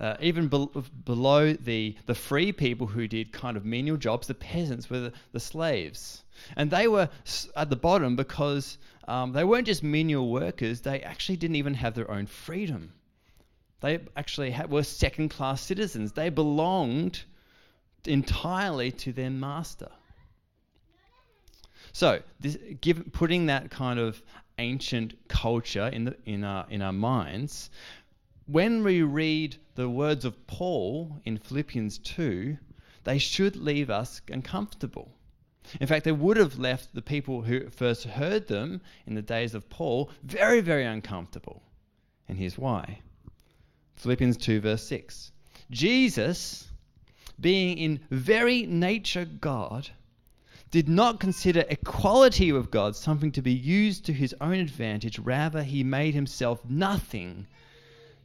Uh, 0.00 0.16
even 0.20 0.48
be- 0.48 0.68
below 1.04 1.52
the, 1.52 1.94
the 2.06 2.14
free 2.14 2.52
people 2.52 2.86
who 2.86 3.06
did 3.06 3.32
kind 3.32 3.56
of 3.56 3.64
menial 3.64 3.96
jobs, 3.96 4.28
the 4.28 4.34
peasants 4.34 4.88
were 4.88 5.00
the, 5.00 5.12
the 5.32 5.40
slaves. 5.40 6.22
And 6.56 6.70
they 6.70 6.88
were 6.88 7.10
at 7.54 7.68
the 7.68 7.76
bottom 7.76 8.16
because 8.16 8.78
um, 9.06 9.32
they 9.32 9.44
weren't 9.44 9.66
just 9.66 9.82
menial 9.82 10.30
workers, 10.30 10.80
they 10.80 11.00
actually 11.00 11.36
didn't 11.36 11.56
even 11.56 11.74
have 11.74 11.94
their 11.94 12.10
own 12.10 12.26
freedom. 12.26 12.92
They 13.80 14.00
actually 14.16 14.52
had, 14.52 14.70
were 14.70 14.84
second 14.84 15.30
class 15.30 15.60
citizens. 15.60 16.12
They 16.12 16.28
belonged 16.28 17.24
entirely 18.08 18.92
to 18.92 19.12
their 19.12 19.30
master. 19.30 19.90
So, 21.92 22.20
this, 22.38 22.56
give, 22.80 23.12
putting 23.12 23.46
that 23.46 23.70
kind 23.70 23.98
of 23.98 24.22
ancient 24.58 25.14
culture 25.28 25.88
in, 25.88 26.04
the, 26.04 26.16
in, 26.24 26.44
our, 26.44 26.66
in 26.70 26.82
our 26.82 26.92
minds, 26.92 27.70
when 28.46 28.84
we 28.84 29.02
read 29.02 29.56
the 29.74 29.88
words 29.88 30.24
of 30.24 30.46
Paul 30.46 31.20
in 31.24 31.38
Philippians 31.38 31.98
2, 31.98 32.56
they 33.04 33.18
should 33.18 33.56
leave 33.56 33.90
us 33.90 34.20
uncomfortable. 34.30 35.10
In 35.80 35.86
fact, 35.86 36.04
they 36.04 36.12
would 36.12 36.36
have 36.36 36.58
left 36.58 36.94
the 36.94 37.02
people 37.02 37.42
who 37.42 37.68
first 37.70 38.04
heard 38.04 38.48
them 38.48 38.80
in 39.06 39.14
the 39.14 39.22
days 39.22 39.54
of 39.54 39.68
Paul 39.70 40.10
very, 40.22 40.60
very 40.60 40.84
uncomfortable. 40.84 41.62
And 42.28 42.38
here's 42.38 42.58
why 42.58 43.00
Philippians 43.96 44.36
2, 44.38 44.60
verse 44.60 44.86
6. 44.86 45.32
Jesus, 45.70 46.69
being 47.40 47.78
in 47.78 48.00
very 48.10 48.66
nature 48.66 49.24
God, 49.24 49.88
did 50.70 50.88
not 50.88 51.18
consider 51.18 51.64
equality 51.68 52.52
with 52.52 52.70
God 52.70 52.94
something 52.94 53.32
to 53.32 53.42
be 53.42 53.52
used 53.52 54.06
to 54.06 54.12
his 54.12 54.34
own 54.40 54.54
advantage. 54.54 55.18
Rather, 55.18 55.62
he 55.62 55.82
made 55.82 56.14
himself 56.14 56.60
nothing 56.68 57.46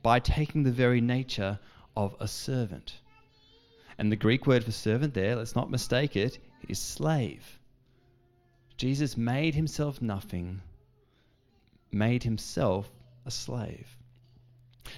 by 0.04 0.20
taking 0.20 0.64
the 0.64 0.72
very 0.72 1.02
nature 1.02 1.58
of 1.98 2.16
a 2.20 2.28
servant. 2.28 2.94
And 3.98 4.12
the 4.12 4.16
Greek 4.16 4.46
word 4.46 4.64
for 4.64 4.72
servant 4.72 5.14
there, 5.14 5.36
let's 5.36 5.56
not 5.56 5.72
mistake 5.72 6.16
it, 6.16 6.38
is 6.68 6.78
slave. 6.78 7.60
Jesus 8.78 9.18
made 9.18 9.56
himself 9.56 10.02
nothing, 10.02 10.62
made 11.92 12.24
himself 12.24 12.92
a 13.26 13.32
slave. 13.32 13.95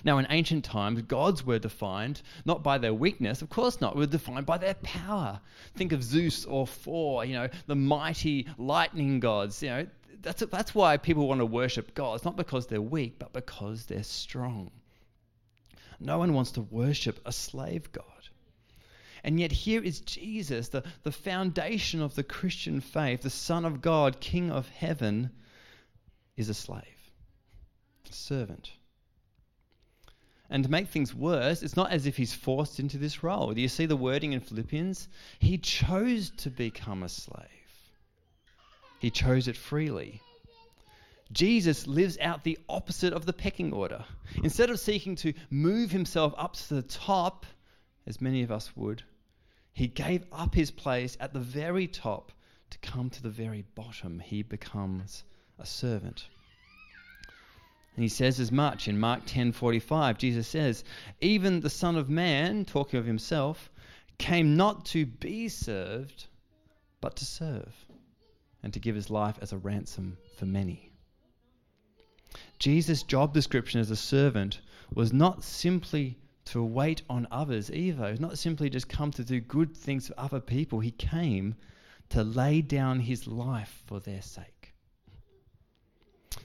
Now, 0.04 0.18
in 0.18 0.28
ancient 0.30 0.66
times, 0.66 1.02
gods 1.02 1.46
were 1.46 1.60
defined 1.60 2.22
not 2.46 2.64
by 2.64 2.78
their 2.78 2.94
weakness, 2.94 3.42
of 3.42 3.50
course 3.50 3.82
not, 3.82 3.96
were 3.96 4.06
defined 4.06 4.46
by 4.46 4.58
their 4.58 4.76
power. 4.76 5.40
Think 5.76 5.92
of 5.92 6.04
Zeus 6.04 6.46
or 6.46 6.68
Thor, 6.68 7.26
you 7.26 7.34
know, 7.34 7.50
the 7.68 7.76
mighty 7.76 8.48
lightning 8.58 9.20
gods. 9.20 9.62
You 9.64 9.70
know, 9.70 9.88
that's, 10.22 10.44
that's 10.46 10.76
why 10.76 10.98
people 10.98 11.28
want 11.28 11.42
to 11.42 11.46
worship 11.46 11.94
gods, 11.94 12.26
not 12.26 12.36
because 12.36 12.68
they're 12.68 12.82
weak, 12.82 13.18
but 13.20 13.34
because 13.34 13.86
they're 13.86 14.04
strong. 14.04 14.72
No 16.00 16.20
one 16.20 16.34
wants 16.34 16.52
to 16.52 16.62
worship 16.62 17.20
a 17.26 17.32
slave 17.32 17.92
god. 17.92 18.04
And 19.24 19.40
yet, 19.40 19.52
here 19.52 19.84
is 19.84 20.00
Jesus, 20.02 20.70
the, 20.70 20.84
the 21.04 21.12
foundation 21.12 22.02
of 22.02 22.16
the 22.16 22.24
Christian 22.24 22.82
faith, 22.82 23.22
the 23.22 23.30
Son 23.30 23.66
of 23.66 23.82
God, 23.82 24.20
King 24.20 24.52
of 24.52 24.68
heaven, 24.70 25.32
is 26.38 26.50
a 26.50 26.54
slave, 26.54 27.12
a 28.10 28.14
servant. 28.14 28.72
And 30.50 30.64
to 30.64 30.72
make 30.72 30.88
things 30.88 31.14
worse, 31.14 31.62
it's 31.62 31.76
not 31.76 31.92
as 31.92 32.06
if 32.06 32.16
he's 32.16 32.34
forced 32.34 32.80
into 32.80 32.98
this 32.98 33.24
role. 33.24 33.54
Do 33.54 33.62
you 33.62 33.68
see 33.68 33.86
the 33.86 33.98
wording 33.98 34.34
in 34.34 34.40
Philippians? 34.40 35.10
He 35.40 35.58
chose 35.58 36.30
to 36.38 36.50
become 36.50 37.04
a 37.04 37.10
slave, 37.10 37.48
he 39.00 39.10
chose 39.10 39.48
it 39.48 39.58
freely. 39.58 40.22
Jesus 41.32 41.88
lives 41.88 42.18
out 42.20 42.46
the 42.46 42.58
opposite 42.70 43.12
of 43.12 43.26
the 43.26 43.34
pecking 43.34 43.74
order. 43.74 44.06
Instead 44.44 44.70
of 44.70 44.80
seeking 44.80 45.18
to 45.18 45.34
move 45.50 45.92
himself 45.92 46.34
up 46.38 46.54
to 46.54 46.76
the 46.76 46.82
top, 46.82 47.46
as 48.06 48.22
many 48.22 48.44
of 48.44 48.52
us 48.52 48.72
would, 48.78 49.04
he 49.74 49.88
gave 49.88 50.24
up 50.32 50.56
his 50.56 50.72
place 50.72 51.18
at 51.20 51.34
the 51.34 51.40
very 51.42 51.86
top 51.86 52.32
to 52.70 52.78
come 52.80 53.10
to 53.10 53.22
the 53.22 53.30
very 53.30 53.66
bottom. 53.76 54.20
He 54.20 54.42
becomes 54.42 55.24
a 55.60 55.66
servant. 55.66 56.28
And 57.98 58.04
he 58.04 58.10
says 58.10 58.40
as 58.40 58.52
much 58.52 58.88
in 58.88 59.00
Mark 59.00 59.26
10:45. 59.26 60.20
Jesus 60.20 60.48
says, 60.48 60.84
"Even 61.20 61.60
the 61.60 61.70
Son 61.70 61.96
of 61.96 62.10
Man, 62.10 62.64
talking 62.64 63.00
of 63.00 63.08
himself, 63.08 63.72
came 64.20 64.56
not 64.56 64.86
to 64.86 65.08
be 65.08 65.50
served, 65.50 66.28
but 67.02 67.16
to 67.16 67.26
serve, 67.26 67.88
and 68.62 68.72
to 68.74 68.80
give 68.80 68.96
his 68.96 69.10
life 69.10 69.40
as 69.42 69.52
a 69.52 69.58
ransom 69.58 70.18
for 70.38 70.46
many." 70.46 70.92
Jesus' 72.60 73.02
job 73.02 73.34
description 73.34 73.80
as 73.80 73.90
a 73.90 73.96
servant 73.96 74.62
was 74.94 75.12
not 75.12 75.44
simply 75.44 76.20
to 76.46 76.64
wait 76.64 77.02
on 77.10 77.28
others 77.32 77.72
either. 77.72 78.06
It's 78.06 78.20
not 78.20 78.38
simply 78.38 78.70
just 78.70 78.88
come 78.88 79.10
to 79.14 79.24
do 79.24 79.42
good 79.42 79.76
things 79.76 80.08
for 80.08 80.20
other 80.20 80.40
people. 80.40 80.82
He 80.82 80.92
came 80.92 81.56
to 82.10 82.24
lay 82.24 82.62
down 82.62 83.00
his 83.00 83.26
life 83.26 83.82
for 83.88 84.00
their 84.00 84.22
sake. 84.22 84.57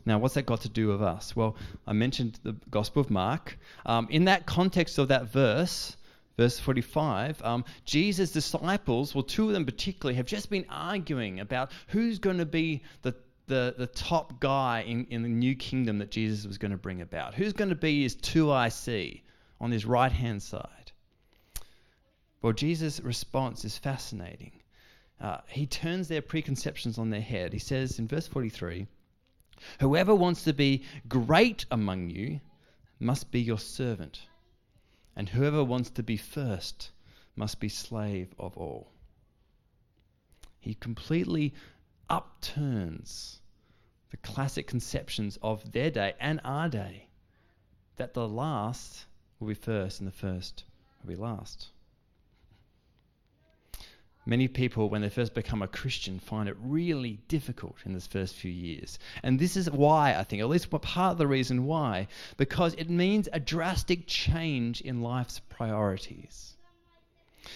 Now, 0.04 0.18
what's 0.18 0.34
that 0.34 0.46
got 0.46 0.62
to 0.62 0.68
do 0.68 0.88
with 0.88 1.02
us? 1.02 1.36
Well, 1.36 1.56
I 1.86 1.92
mentioned 1.92 2.38
the 2.42 2.54
Gospel 2.70 3.00
of 3.02 3.10
Mark. 3.10 3.58
Um, 3.86 4.08
in 4.10 4.24
that 4.24 4.46
context 4.46 4.98
of 4.98 5.08
that 5.08 5.32
verse, 5.32 5.96
verse 6.36 6.58
45, 6.58 7.42
um, 7.42 7.64
Jesus' 7.84 8.32
disciples, 8.32 9.14
well, 9.14 9.22
two 9.22 9.46
of 9.46 9.52
them 9.52 9.64
particularly, 9.64 10.16
have 10.16 10.26
just 10.26 10.50
been 10.50 10.66
arguing 10.68 11.40
about 11.40 11.70
who's 11.88 12.18
going 12.18 12.38
to 12.38 12.46
be 12.46 12.82
the 13.02 13.14
the, 13.48 13.74
the 13.76 13.88
top 13.88 14.40
guy 14.40 14.84
in, 14.86 15.04
in 15.10 15.22
the 15.22 15.28
new 15.28 15.54
kingdom 15.54 15.98
that 15.98 16.10
Jesus 16.10 16.46
was 16.46 16.58
going 16.58 16.70
to 16.70 16.78
bring 16.78 17.02
about. 17.02 17.34
Who's 17.34 17.52
going 17.52 17.70
to 17.70 17.74
be 17.74 18.02
his 18.02 18.16
2IC 18.16 19.20
on 19.60 19.70
his 19.70 19.84
right 19.84 20.12
hand 20.12 20.42
side? 20.42 20.92
Well, 22.40 22.52
Jesus' 22.52 23.00
response 23.00 23.64
is 23.64 23.76
fascinating. 23.76 24.52
Uh, 25.20 25.38
he 25.48 25.66
turns 25.66 26.08
their 26.08 26.22
preconceptions 26.22 26.98
on 26.98 27.10
their 27.10 27.20
head. 27.20 27.52
He 27.52 27.58
says 27.58 27.98
in 27.98 28.08
verse 28.08 28.26
43 28.26 28.86
Whoever 29.80 30.14
wants 30.14 30.44
to 30.44 30.52
be 30.52 30.84
great 31.08 31.64
among 31.70 32.10
you 32.10 32.40
must 32.98 33.30
be 33.30 33.40
your 33.40 33.58
servant, 33.58 34.22
and 35.16 35.28
whoever 35.28 35.64
wants 35.64 35.90
to 35.90 36.02
be 36.02 36.16
first 36.16 36.90
must 37.34 37.60
be 37.60 37.68
slave 37.68 38.34
of 38.38 38.56
all. 38.56 38.92
He 40.60 40.74
completely 40.74 41.52
upturns 42.08 43.40
the 44.10 44.16
classic 44.18 44.66
conceptions 44.66 45.38
of 45.42 45.72
their 45.72 45.90
day 45.90 46.14
and 46.20 46.40
our 46.44 46.68
day 46.68 47.08
that 47.96 48.14
the 48.14 48.28
last 48.28 49.06
will 49.40 49.48
be 49.48 49.54
first 49.54 49.98
and 50.00 50.06
the 50.06 50.12
first 50.12 50.64
will 51.00 51.08
be 51.08 51.20
last. 51.20 51.71
Many 54.24 54.46
people, 54.46 54.88
when 54.88 55.02
they 55.02 55.08
first 55.08 55.34
become 55.34 55.62
a 55.62 55.68
Christian, 55.68 56.20
find 56.20 56.48
it 56.48 56.56
really 56.60 57.18
difficult 57.26 57.76
in 57.84 57.92
those 57.92 58.06
first 58.06 58.36
few 58.36 58.52
years. 58.52 59.00
And 59.24 59.38
this 59.38 59.56
is 59.56 59.68
why, 59.68 60.14
I 60.14 60.22
think, 60.22 60.40
at 60.40 60.48
least 60.48 60.70
part 60.70 61.12
of 61.12 61.18
the 61.18 61.26
reason 61.26 61.66
why, 61.66 62.06
because 62.36 62.74
it 62.74 62.88
means 62.88 63.28
a 63.32 63.40
drastic 63.40 64.06
change 64.06 64.80
in 64.80 65.02
life's 65.02 65.40
priorities. 65.40 66.56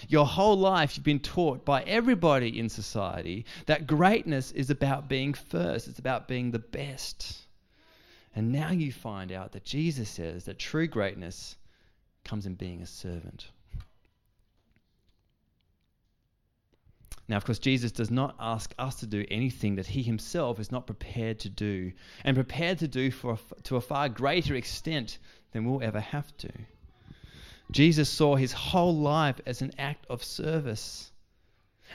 Your 0.08 0.26
whole 0.26 0.58
life, 0.58 0.96
you've 0.96 1.04
been 1.04 1.20
taught 1.20 1.64
by 1.64 1.82
everybody 1.82 2.58
in 2.58 2.68
society 2.68 3.46
that 3.66 3.87
greatness 3.87 4.50
is 4.50 4.68
about 4.68 5.08
being 5.08 5.35
first, 5.35 5.87
it's 5.87 6.00
about 6.00 6.26
being 6.26 6.50
the 6.50 6.58
best. 6.58 7.46
And 8.35 8.50
now 8.50 8.73
you 8.73 8.90
find 8.90 9.30
out 9.30 9.52
that 9.52 9.64
Jesus 9.64 10.11
says 10.11 10.44
that 10.46 10.58
true 10.58 10.88
greatness 10.88 11.56
comes 12.25 12.44
in 12.44 12.54
being 12.54 12.82
a 12.82 12.87
servant. 12.87 13.46
Now, 17.28 17.37
of 17.37 17.45
course, 17.45 17.59
Jesus 17.59 17.90
does 17.90 18.11
not 18.11 18.37
ask 18.38 18.73
us 18.78 18.97
to 18.97 19.06
do 19.06 19.25
anything 19.30 19.76
that 19.76 19.87
he 19.87 20.02
himself 20.02 20.61
is 20.61 20.71
not 20.71 20.87
prepared 20.87 21.40
to 21.40 21.49
do, 21.49 21.92
and 22.23 22.37
prepared 22.37 22.78
to 22.78 22.88
do 22.88 23.11
for 23.11 23.38
to 23.64 23.76
a 23.76 23.80
far 23.80 24.09
greater 24.09 24.54
extent 24.54 25.18
than 25.52 25.64
we'll 25.64 25.83
ever 25.83 26.00
have 26.00 26.37
to. 26.38 26.50
Jesus 27.73 28.09
saw 28.09 28.37
his 28.37 28.52
whole 28.52 28.97
life 28.97 29.40
as 29.45 29.61
an 29.61 29.73
act 29.76 30.06
of 30.09 30.23
service. 30.23 31.11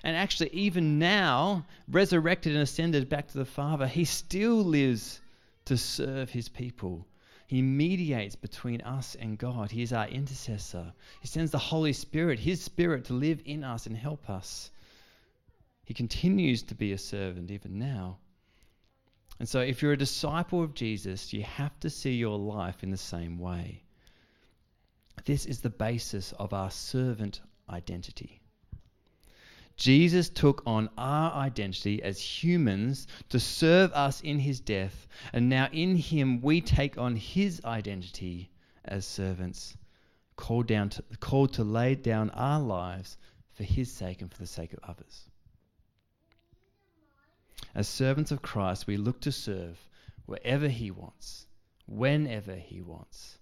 And 0.03 0.17
actually, 0.17 0.49
even 0.49 0.99
now, 0.99 1.65
resurrected 1.87 2.53
and 2.53 2.61
ascended 2.61 3.07
back 3.07 3.29
to 3.29 3.37
the 3.37 3.45
Father, 3.45 3.87
he 3.87 4.03
still 4.03 4.63
lives 4.63 5.21
to 5.65 5.77
serve 5.77 6.29
his 6.29 6.49
people. 6.49 7.05
He 7.47 7.61
mediates 7.61 8.35
between 8.35 8.81
us 8.81 9.15
and 9.15 9.37
God. 9.37 9.71
He 9.71 9.81
is 9.81 9.93
our 9.93 10.07
intercessor. 10.07 10.93
He 11.21 11.27
sends 11.27 11.51
the 11.51 11.57
Holy 11.57 11.93
Spirit, 11.93 12.39
his 12.39 12.61
Spirit, 12.61 13.05
to 13.05 13.13
live 13.13 13.41
in 13.45 13.63
us 13.63 13.85
and 13.85 13.95
help 13.95 14.29
us. 14.29 14.71
He 15.91 15.93
continues 15.93 16.63
to 16.63 16.73
be 16.73 16.93
a 16.93 16.97
servant 16.97 17.51
even 17.51 17.77
now. 17.77 18.19
And 19.39 19.49
so, 19.49 19.59
if 19.59 19.81
you're 19.81 19.91
a 19.91 19.97
disciple 19.97 20.63
of 20.63 20.73
Jesus, 20.73 21.33
you 21.33 21.43
have 21.43 21.77
to 21.81 21.89
see 21.89 22.13
your 22.13 22.39
life 22.39 22.81
in 22.81 22.91
the 22.91 22.95
same 22.95 23.37
way. 23.37 23.83
This 25.25 25.45
is 25.45 25.59
the 25.59 25.69
basis 25.69 26.31
of 26.39 26.53
our 26.53 26.71
servant 26.71 27.41
identity. 27.69 28.39
Jesus 29.75 30.29
took 30.29 30.63
on 30.65 30.89
our 30.97 31.33
identity 31.33 32.01
as 32.01 32.21
humans 32.21 33.05
to 33.27 33.37
serve 33.37 33.91
us 33.91 34.21
in 34.21 34.39
his 34.39 34.61
death, 34.61 35.09
and 35.33 35.49
now 35.49 35.67
in 35.73 35.97
him 35.97 36.39
we 36.39 36.61
take 36.61 36.97
on 36.97 37.17
his 37.17 37.61
identity 37.65 38.49
as 38.85 39.05
servants, 39.05 39.75
called, 40.37 40.67
down 40.67 40.87
to, 40.87 41.03
called 41.19 41.51
to 41.55 41.65
lay 41.65 41.95
down 41.95 42.29
our 42.29 42.61
lives 42.61 43.17
for 43.51 43.65
his 43.65 43.91
sake 43.91 44.21
and 44.21 44.31
for 44.31 44.37
the 44.37 44.47
sake 44.47 44.71
of 44.71 44.79
others. 44.83 45.27
As 47.73 47.87
servants 47.87 48.31
of 48.31 48.41
Christ, 48.41 48.87
we 48.87 48.97
look 48.97 49.21
to 49.21 49.31
serve 49.31 49.79
wherever 50.25 50.67
he 50.67 50.91
wants, 50.91 51.47
whenever 51.85 52.55
he 52.55 52.81
wants 52.81 53.37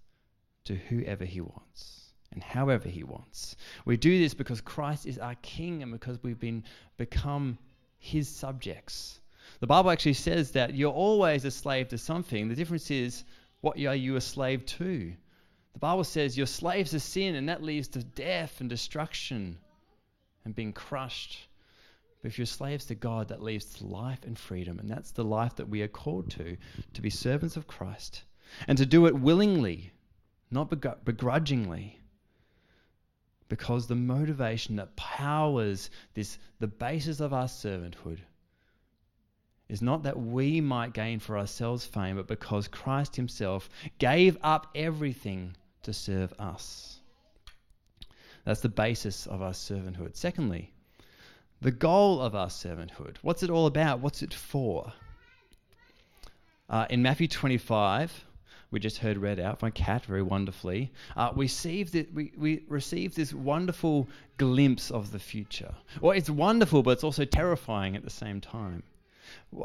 to 0.65 0.75
whoever 0.75 1.25
he 1.25 1.41
wants 1.41 2.13
and 2.31 2.43
however 2.43 2.89
he 2.89 3.03
wants. 3.03 3.55
We 3.85 3.97
do 3.97 4.19
this 4.19 4.33
because 4.33 4.61
Christ 4.61 5.05
is 5.07 5.17
our 5.17 5.35
king 5.41 5.81
and 5.81 5.91
because 5.91 6.21
we've 6.21 6.39
been 6.39 6.63
become 6.97 7.57
his 7.97 8.29
subjects. 8.29 9.19
The 9.61 9.67
Bible 9.67 9.89
actually 9.89 10.13
says 10.13 10.51
that 10.51 10.75
you're 10.75 10.93
always 10.93 11.43
a 11.43 11.51
slave 11.51 11.89
to 11.89 11.97
something. 11.97 12.49
The 12.49 12.55
difference 12.55 12.91
is 12.91 13.23
what 13.61 13.77
are 13.77 13.95
you 13.95 14.15
a 14.15 14.21
slave 14.21 14.65
to? 14.67 15.11
The 15.73 15.79
Bible 15.79 16.03
says 16.03 16.37
you're 16.37 16.45
slaves 16.45 16.91
to 16.91 16.99
sin 16.99 17.35
and 17.35 17.49
that 17.49 17.63
leads 17.63 17.87
to 17.89 18.03
death 18.03 18.61
and 18.61 18.69
destruction 18.69 19.57
and 20.45 20.55
being 20.55 20.73
crushed. 20.73 21.48
But 22.21 22.31
if 22.31 22.37
you're 22.37 22.45
slaves 22.45 22.85
to 22.85 22.95
God, 22.95 23.29
that 23.29 23.41
leads 23.41 23.65
to 23.75 23.85
life 23.85 24.25
and 24.25 24.37
freedom. 24.37 24.79
And 24.79 24.89
that's 24.89 25.11
the 25.11 25.23
life 25.23 25.55
that 25.55 25.69
we 25.69 25.81
are 25.81 25.87
called 25.87 26.31
to, 26.31 26.57
to 26.93 27.01
be 27.01 27.09
servants 27.09 27.55
of 27.55 27.67
Christ 27.67 28.23
and 28.67 28.77
to 28.77 28.85
do 28.85 29.05
it 29.05 29.15
willingly 29.15 29.93
not 30.51 30.69
begrudgingly. 31.05 31.99
Because 33.47 33.87
the 33.87 33.95
motivation 33.95 34.75
that 34.75 34.95
powers 34.95 35.89
this, 36.13 36.37
the 36.59 36.67
basis 36.67 37.19
of 37.19 37.33
our 37.33 37.47
servanthood, 37.47 38.19
is 39.67 39.81
not 39.81 40.03
that 40.03 40.19
we 40.19 40.61
might 40.61 40.93
gain 40.93 41.19
for 41.19 41.37
ourselves 41.37 41.85
fame, 41.85 42.15
but 42.15 42.27
because 42.27 42.67
Christ 42.67 43.15
Himself 43.15 43.69
gave 43.97 44.37
up 44.43 44.67
everything 44.75 45.55
to 45.83 45.93
serve 45.93 46.33
us. 46.39 46.99
That's 48.45 48.61
the 48.61 48.69
basis 48.69 49.27
of 49.27 49.41
our 49.41 49.51
servanthood. 49.51 50.15
Secondly, 50.15 50.73
the 51.61 51.71
goal 51.71 52.21
of 52.21 52.35
our 52.35 52.47
servanthood. 52.47 53.17
What's 53.21 53.43
it 53.43 53.49
all 53.49 53.65
about? 53.65 53.99
What's 53.99 54.21
it 54.21 54.33
for? 54.33 54.93
Uh, 56.69 56.85
in 56.89 57.01
Matthew 57.01 57.27
25, 57.27 58.25
we 58.71 58.79
just 58.79 58.99
heard 58.99 59.17
read 59.17 59.39
out 59.39 59.59
by 59.59 59.71
Kat 59.71 60.05
very 60.05 60.21
wonderfully, 60.21 60.91
uh, 61.17 61.31
we, 61.35 61.45
received 61.45 61.95
it, 61.95 62.13
we, 62.13 62.31
we 62.37 62.63
received 62.67 63.15
this 63.15 63.33
wonderful 63.33 64.07
glimpse 64.37 64.91
of 64.91 65.11
the 65.11 65.19
future. 65.19 65.73
Well, 65.99 66.11
it's 66.11 66.29
wonderful, 66.29 66.83
but 66.83 66.91
it's 66.91 67.03
also 67.03 67.25
terrifying 67.25 67.95
at 67.95 68.03
the 68.03 68.09
same 68.09 68.39
time. 68.39 68.83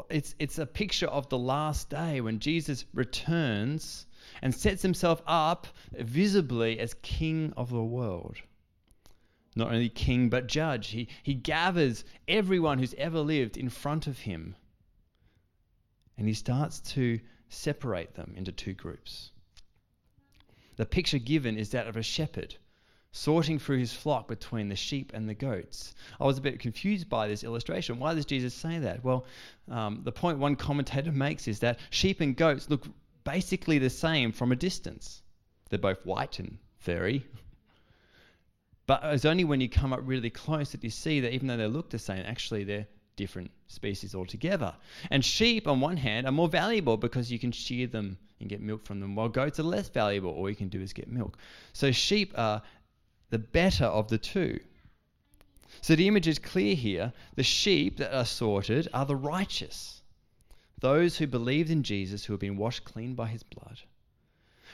It's, 0.09 0.35
it's 0.39 0.57
a 0.57 0.65
picture 0.65 1.07
of 1.07 1.29
the 1.29 1.37
last 1.37 1.89
day 1.89 2.21
when 2.21 2.39
Jesus 2.39 2.85
returns 2.93 4.07
and 4.41 4.53
sets 4.53 4.81
himself 4.81 5.21
up 5.27 5.67
visibly 5.93 6.79
as 6.79 6.95
king 7.01 7.53
of 7.55 7.69
the 7.69 7.83
world. 7.83 8.37
Not 9.55 9.71
only 9.71 9.89
king, 9.89 10.29
but 10.29 10.47
judge. 10.47 10.89
He, 10.89 11.07
he 11.23 11.33
gathers 11.33 12.03
everyone 12.27 12.79
who's 12.79 12.93
ever 12.95 13.19
lived 13.19 13.57
in 13.57 13.69
front 13.69 14.07
of 14.07 14.19
him. 14.19 14.55
And 16.17 16.27
he 16.27 16.33
starts 16.33 16.79
to 16.93 17.19
separate 17.49 18.15
them 18.15 18.33
into 18.35 18.51
two 18.51 18.73
groups. 18.73 19.31
The 20.75 20.85
picture 20.85 21.19
given 21.19 21.57
is 21.57 21.69
that 21.69 21.87
of 21.87 21.95
a 21.95 22.03
shepherd 22.03 22.55
sorting 23.15 23.57
through 23.59 23.77
his 23.77 23.93
flock 23.93 24.27
between 24.27 24.67
the 24.67 24.75
sheep 24.75 25.11
and 25.13 25.29
the 25.29 25.33
goats. 25.33 25.95
I 26.19 26.25
was 26.25 26.37
a 26.37 26.41
bit 26.41 26.59
confused 26.59 27.07
by 27.07 27.29
this 27.29 27.45
illustration. 27.45 27.97
Why 27.97 28.13
does 28.13 28.25
Jesus 28.25 28.53
say 28.53 28.79
that? 28.79 29.05
Well, 29.05 29.25
um, 29.71 30.01
the 30.03 30.11
point 30.11 30.37
one 30.37 30.57
commentator 30.57 31.13
makes 31.13 31.47
is 31.47 31.59
that 31.59 31.79
sheep 31.91 32.19
and 32.19 32.35
goats 32.35 32.69
look 32.69 32.85
basically 33.23 33.79
the 33.79 33.89
same 33.89 34.33
from 34.33 34.51
a 34.51 34.55
distance. 34.57 35.21
They're 35.69 35.79
both 35.79 36.05
white 36.05 36.39
and 36.39 36.57
furry. 36.79 37.25
But 38.87 39.01
it's 39.05 39.25
only 39.25 39.43
when 39.43 39.61
you 39.61 39.69
come 39.69 39.93
up 39.93 40.01
really 40.03 40.29
close 40.29 40.71
that 40.71 40.83
you 40.83 40.89
see 40.89 41.19
that 41.21 41.33
even 41.33 41.47
though 41.47 41.57
they 41.57 41.67
look 41.67 41.89
the 41.89 41.99
same, 41.99 42.23
actually 42.25 42.63
they're 42.63 42.87
different 43.15 43.49
species 43.67 44.13
altogether. 44.13 44.75
And 45.09 45.23
sheep, 45.23 45.67
on 45.67 45.79
one 45.79 45.97
hand, 45.97 46.27
are 46.27 46.31
more 46.31 46.49
valuable 46.49 46.97
because 46.97 47.31
you 47.31 47.39
can 47.39 47.51
shear 47.51 47.87
them 47.87 48.17
and 48.39 48.49
get 48.49 48.61
milk 48.61 48.85
from 48.85 48.99
them, 48.99 49.15
while 49.15 49.29
goats 49.29 49.59
are 49.59 49.63
less 49.63 49.89
valuable. 49.89 50.31
All 50.31 50.49
you 50.49 50.55
can 50.55 50.67
do 50.67 50.81
is 50.81 50.93
get 50.93 51.07
milk. 51.07 51.37
So 51.73 51.91
sheep 51.91 52.33
are 52.37 52.61
the 53.29 53.39
better 53.39 53.85
of 53.85 54.09
the 54.09 54.17
two. 54.17 54.59
So 55.81 55.95
the 55.95 56.07
image 56.07 56.27
is 56.27 56.39
clear 56.39 56.75
here. 56.75 57.13
The 57.35 57.43
sheep 57.43 57.97
that 57.97 58.15
are 58.15 58.25
sorted 58.25 58.87
are 58.93 59.05
the 59.05 59.15
righteous, 59.15 60.01
those 60.79 61.17
who 61.17 61.27
believed 61.27 61.69
in 61.69 61.83
Jesus, 61.83 62.25
who 62.25 62.33
have 62.33 62.39
been 62.39 62.57
washed 62.57 62.85
clean 62.85 63.15
by 63.15 63.27
his 63.27 63.43
blood, 63.43 63.79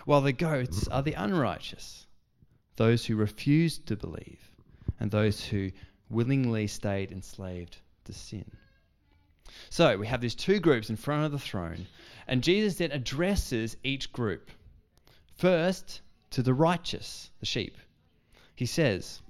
while 0.06 0.22
the 0.22 0.34
goats 0.34 0.88
are 0.88 1.04
the 1.04 1.14
unrighteous, 1.14 2.08
those 2.82 3.06
who 3.06 3.16
refused 3.16 3.86
to 3.86 3.96
believe, 3.96 4.40
and 5.00 5.12
those 5.12 5.46
who 5.46 5.70
willingly 6.10 6.66
stayed 6.66 7.12
enslaved 7.12 7.78
to 8.06 8.12
sin. 8.12 8.50
So 9.70 10.00
we 10.00 10.08
have 10.08 10.20
these 10.20 10.34
two 10.34 10.60
groups 10.60 10.90
in 10.90 10.96
front 10.96 11.24
of 11.24 11.32
the 11.32 11.38
throne, 11.38 11.86
and 12.28 12.42
Jesus 12.42 12.78
then 12.78 12.92
addresses 12.92 13.78
each 13.84 14.12
group. 14.12 14.50
First, 15.36 16.02
to 16.32 16.42
the 16.42 16.56
righteous, 16.56 17.30
the 17.40 17.46
sheep. 17.46 17.78
He 18.56 18.66
says, 18.66 19.22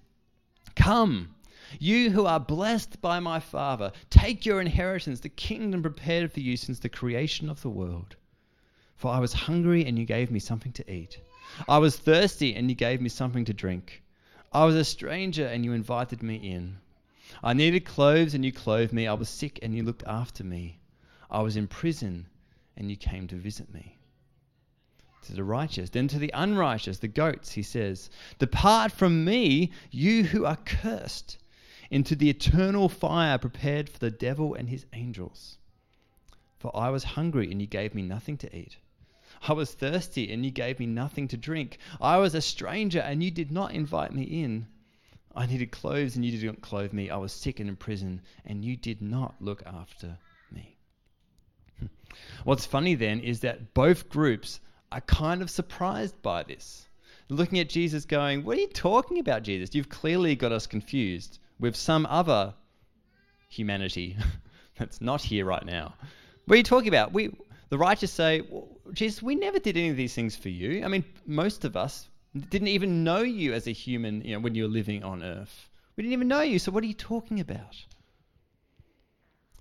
Come, 0.74 1.36
you 1.78 2.10
who 2.10 2.28
are 2.28 2.40
blessed 2.40 3.02
by 3.02 3.20
my 3.20 3.42
Father, 3.42 3.92
take 4.10 4.46
your 4.46 4.62
inheritance, 4.62 5.20
the 5.20 5.28
kingdom 5.28 5.82
prepared 5.82 6.32
for 6.32 6.40
you 6.40 6.56
since 6.56 6.80
the 6.80 6.88
creation 6.88 7.50
of 7.50 7.62
the 7.62 7.70
world. 7.70 8.16
For 8.96 9.12
I 9.12 9.20
was 9.20 9.34
hungry, 9.34 9.86
and 9.86 10.00
you 10.00 10.06
gave 10.06 10.32
me 10.32 10.40
something 10.40 10.72
to 10.72 10.90
eat. 10.90 11.20
I 11.68 11.78
was 11.80 11.98
thirsty, 11.98 12.56
and 12.56 12.70
you 12.70 12.76
gave 12.76 13.02
me 13.02 13.10
something 13.10 13.46
to 13.46 13.54
drink. 13.54 14.04
I 14.54 14.66
was 14.66 14.76
a 14.76 14.84
stranger, 14.84 15.46
and 15.46 15.66
you 15.66 15.74
invited 15.74 16.22
me 16.22 16.36
in. 16.36 16.78
I 17.44 17.54
needed 17.54 17.86
clothes, 17.86 18.34
and 18.34 18.44
you 18.44 18.52
clothed 18.52 18.94
me. 18.94 19.08
I 19.08 19.14
was 19.14 19.30
sick, 19.30 19.60
and 19.62 19.76
you 19.76 19.84
looked 19.84 20.04
after 20.06 20.44
me. 20.44 20.80
I 21.30 21.42
was 21.42 21.56
in 21.56 21.68
prison, 21.68 22.28
and 22.76 22.90
you 22.90 22.98
came 22.98 23.28
to 23.28 23.36
visit 23.36 23.74
me. 23.74 23.98
To 25.24 25.34
the 25.34 25.44
righteous, 25.44 25.90
then 25.90 26.08
to 26.10 26.20
the 26.20 26.32
unrighteous, 26.34 27.00
the 27.00 27.08
goats, 27.08 27.52
he 27.54 27.64
says, 27.64 28.10
Depart 28.40 28.92
from 28.92 29.24
me, 29.24 29.72
you 29.92 30.24
who 30.24 30.46
are 30.46 30.58
cursed, 30.58 31.38
into 31.90 32.16
the 32.16 32.30
eternal 32.30 32.90
fire 32.90 33.38
prepared 33.38 33.90
for 33.90 34.00
the 34.00 34.12
devil 34.12 34.54
and 34.54 34.70
his 34.70 34.86
angels. 34.94 35.58
For 36.60 36.76
I 36.76 36.90
was 36.90 37.04
hungry, 37.04 37.52
and 37.52 37.62
you 37.62 37.68
gave 37.68 37.94
me 37.94 38.02
nothing 38.02 38.38
to 38.38 38.56
eat. 38.56 38.78
I 39.48 39.54
was 39.54 39.74
thirsty, 39.74 40.32
and 40.32 40.46
you 40.46 40.52
gave 40.52 40.80
me 40.80 40.86
nothing 40.86 41.28
to 41.30 41.38
drink. 41.38 41.80
I 42.00 42.18
was 42.18 42.36
a 42.36 42.42
stranger, 42.42 43.00
and 43.00 43.24
you 43.24 43.32
did 43.32 43.52
not 43.52 43.74
invite 43.74 44.14
me 44.14 44.24
in. 44.24 44.68
I 45.36 45.46
needed 45.46 45.72
clothes, 45.72 46.16
and 46.16 46.24
you 46.24 46.32
did 46.32 46.46
not 46.46 46.62
clothe 46.62 46.94
me. 46.94 47.10
I 47.10 47.18
was 47.18 47.34
sick 47.34 47.60
and 47.60 47.70
in 47.70 47.76
prison, 47.76 48.22
and 48.46 48.64
you 48.64 48.76
did 48.76 49.02
not 49.02 49.36
look 49.40 49.64
after 49.66 50.18
me. 50.52 50.78
What's 52.44 52.66
funny 52.66 52.96
then 52.96 53.22
is 53.22 53.40
that 53.40 53.74
both 53.74 54.10
groups 54.10 54.60
are 54.92 55.02
kind 55.02 55.42
of 55.42 55.50
surprised 55.50 56.22
by 56.22 56.44
this. 56.44 56.88
Looking 57.30 57.60
at 57.60 57.70
Jesus 57.70 58.06
going, 58.06 58.44
What 58.44 58.58
are 58.58 58.62
you 58.62 58.68
talking 58.68 59.20
about, 59.20 59.44
Jesus? 59.44 59.74
You've 59.74 59.90
clearly 59.90 60.36
got 60.36 60.52
us 60.52 60.68
confused 60.68 61.40
with 61.60 61.76
some 61.76 62.06
other 62.06 62.54
humanity 63.48 64.18
that's 64.78 65.02
not 65.02 65.22
here 65.22 65.46
right 65.46 65.66
now. 65.66 65.94
What 66.46 66.56
are 66.56 66.58
you 66.58 66.64
talking 66.64 66.90
about? 66.90 67.14
We, 67.14 67.32
the 67.72 67.78
righteous 67.78 68.12
say, 68.12 68.42
well, 68.42 68.68
Jesus, 68.92 69.24
we 69.24 69.34
never 69.34 69.58
did 69.58 69.78
any 69.78 69.88
of 69.88 69.96
these 69.96 70.14
things 70.14 70.36
for 70.36 70.50
you. 70.50 70.84
I 70.84 70.90
mean, 70.90 71.06
most 71.26 71.64
of 71.64 71.78
us 71.78 72.10
didn't 72.50 72.68
even 72.68 73.06
know 73.06 73.22
you 73.22 73.54
as 73.54 73.66
a 73.66 73.72
human 73.72 74.22
you 74.26 74.34
know, 74.34 74.42
when 74.42 74.56
you 74.56 74.64
were 74.64 74.70
living 74.70 75.06
on 75.06 75.24
earth. 75.24 75.70
We 75.96 76.04
didn't 76.04 76.12
even 76.12 76.28
know 76.28 76.42
you, 76.42 76.60
so 76.60 76.70
what 76.70 76.84
are 76.84 76.88
you 76.88 76.94
talking 76.94 77.40
about? 77.40 77.78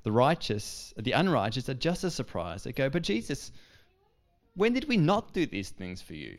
The 0.02 0.10
righteous, 0.10 0.92
the 0.96 1.12
unrighteous 1.12 1.68
are 1.68 1.74
just 1.74 2.02
as 2.02 2.12
surprised. 2.12 2.64
They 2.64 2.72
go, 2.72 2.90
But 2.90 3.04
Jesus, 3.04 3.52
when 4.56 4.72
did 4.72 4.88
we 4.88 4.96
not 4.96 5.32
do 5.32 5.46
these 5.46 5.70
things 5.70 6.02
for 6.02 6.14
you? 6.14 6.36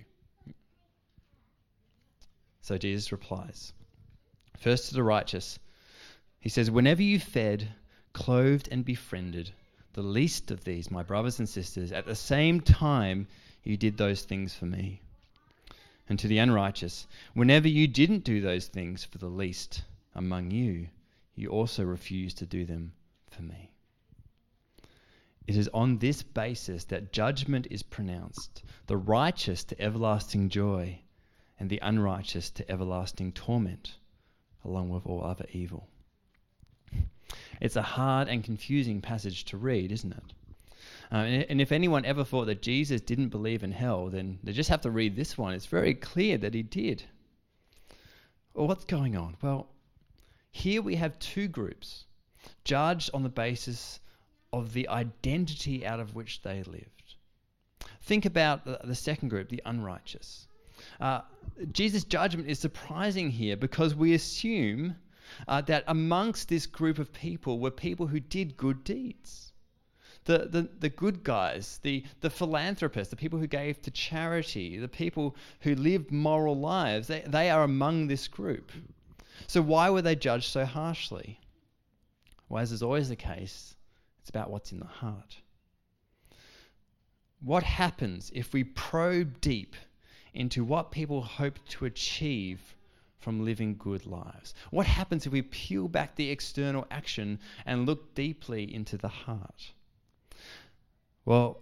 So 2.59 2.77
Jesus 2.77 3.13
replies 3.13 3.71
First 4.59 4.89
to 4.89 4.93
the 4.93 5.03
righteous, 5.03 5.57
he 6.41 6.49
says, 6.49 6.69
Whenever 6.69 7.01
you 7.01 7.17
fed, 7.17 7.69
clothed, 8.11 8.67
and 8.69 8.83
befriended 8.83 9.53
the 9.93 10.01
least 10.01 10.51
of 10.51 10.63
these, 10.63 10.89
my 10.91 11.03
brothers 11.03 11.39
and 11.39 11.47
sisters, 11.47 11.91
at 11.91 12.05
the 12.05 12.15
same 12.15 12.61
time 12.61 13.27
you 13.63 13.77
did 13.77 13.97
those 13.97 14.23
things 14.23 14.53
for 14.53 14.65
me 14.65 15.01
and 16.11 16.19
to 16.19 16.27
the 16.27 16.39
unrighteous, 16.39 17.07
whenever 17.33 17.69
you 17.69 17.87
didn't 17.87 18.25
do 18.25 18.41
those 18.41 18.67
things 18.67 19.03
for 19.03 19.17
the 19.17 19.27
least 19.29 19.83
among 20.13 20.51
you, 20.51 20.87
you 21.35 21.47
also 21.49 21.83
refused 21.83 22.37
to 22.37 22.45
do 22.45 22.65
them 22.65 22.91
for 23.29 23.41
me. 23.43 23.71
It 25.47 25.55
is 25.55 25.69
on 25.73 25.97
this 25.97 26.21
basis 26.21 26.83
that 26.85 27.13
judgment 27.13 27.67
is 27.71 27.81
pronounced 27.81 28.63
the 28.87 28.97
righteous 28.97 29.63
to 29.63 29.81
everlasting 29.81 30.49
joy, 30.49 30.99
and 31.57 31.69
the 31.69 31.79
unrighteous 31.81 32.49
to 32.49 32.69
everlasting 32.69 33.31
torment, 33.31 33.95
along 34.65 34.89
with 34.89 35.05
all 35.05 35.23
other 35.23 35.45
evil. 35.53 35.87
It's 37.61 37.75
a 37.75 37.81
hard 37.81 38.27
and 38.27 38.43
confusing 38.43 39.01
passage 39.01 39.45
to 39.45 39.57
read, 39.57 39.91
isn't 39.91 40.11
it? 40.11 40.23
Uh, 41.11 41.17
and, 41.49 41.61
if 41.61 41.71
anyone 41.71 42.05
ever 42.05 42.23
thought 42.23 42.45
that 42.45 42.61
Jesus 42.61 43.01
didn't 43.01 43.29
believe 43.29 43.63
in 43.63 43.71
hell, 43.71 44.07
then 44.07 44.39
they 44.43 44.51
just 44.51 44.69
have 44.69 44.81
to 44.81 44.91
read 44.91 45.15
this 45.15 45.37
one. 45.37 45.53
It's 45.53 45.65
very 45.65 45.93
clear 45.93 46.37
that 46.37 46.53
he 46.53 46.63
did. 46.63 47.03
Well, 48.53 48.67
what's 48.67 48.85
going 48.85 49.15
on? 49.15 49.37
Well, 49.41 49.67
here 50.51 50.81
we 50.81 50.95
have 50.95 51.19
two 51.19 51.47
groups 51.47 52.05
judged 52.63 53.11
on 53.13 53.23
the 53.23 53.29
basis 53.29 53.99
of 54.51 54.73
the 54.73 54.87
identity 54.87 55.85
out 55.85 55.99
of 55.99 56.15
which 56.15 56.41
they 56.41 56.63
lived. 56.63 57.15
Think 58.01 58.25
about 58.25 58.65
the, 58.65 58.79
the 58.83 58.95
second 58.95 59.29
group, 59.29 59.49
the 59.49 59.61
unrighteous. 59.65 60.47
Uh, 60.99 61.21
Jesus' 61.71 62.05
judgment 62.05 62.49
is 62.49 62.59
surprising 62.59 63.29
here 63.29 63.55
because 63.55 63.93
we 63.93 64.13
assume 64.13 64.95
uh, 65.47 65.61
that 65.61 65.83
amongst 65.87 66.49
this 66.49 66.65
group 66.65 66.99
of 66.99 67.11
people 67.13 67.59
were 67.59 67.71
people 67.71 68.07
who 68.07 68.19
did 68.19 68.57
good 68.57 68.83
deeds 68.83 69.51
the, 70.25 70.47
the, 70.49 70.69
the 70.79 70.89
good 70.89 71.23
guys, 71.23 71.79
the, 71.83 72.03
the 72.21 72.29
philanthropists, 72.29 73.09
the 73.09 73.15
people 73.15 73.39
who 73.39 73.47
gave 73.47 73.81
to 73.81 73.91
charity, 73.91 74.77
the 74.77 74.87
people 74.87 75.35
who 75.61 75.75
lived 75.75 76.11
moral 76.11 76.57
lives, 76.57 77.07
they, 77.07 77.21
they 77.21 77.49
are 77.49 77.63
among 77.63 78.07
this 78.07 78.27
group. 78.27 78.71
So 79.47 79.61
why 79.61 79.89
were 79.89 80.01
they 80.01 80.15
judged 80.15 80.51
so 80.51 80.65
harshly? 80.65 81.39
Well, 82.49 82.61
as 82.61 82.71
is 82.71 82.83
always 82.83 83.09
the 83.09 83.15
case, 83.15 83.75
it's 84.19 84.29
about 84.29 84.51
what's 84.51 84.71
in 84.71 84.79
the 84.79 84.85
heart. 84.85 85.37
What 87.41 87.63
happens 87.63 88.31
if 88.35 88.53
we 88.53 88.63
probe 88.63 89.41
deep 89.41 89.75
into 90.33 90.63
what 90.63 90.91
people 90.91 91.23
hope 91.23 91.57
to 91.69 91.85
achieve 91.85 92.75
from 93.21 93.45
living 93.45 93.77
good 93.77 94.05
lives? 94.05 94.53
What 94.71 94.85
happens 94.85 95.25
if 95.25 95.31
we 95.31 95.41
peel 95.41 95.87
back 95.87 96.15
the 96.15 96.29
external 96.29 96.85
action 96.91 97.39
and 97.65 97.85
look 97.85 98.13
deeply 98.15 98.73
into 98.73 98.97
the 98.97 99.07
heart? 99.07 99.71
Well, 101.23 101.61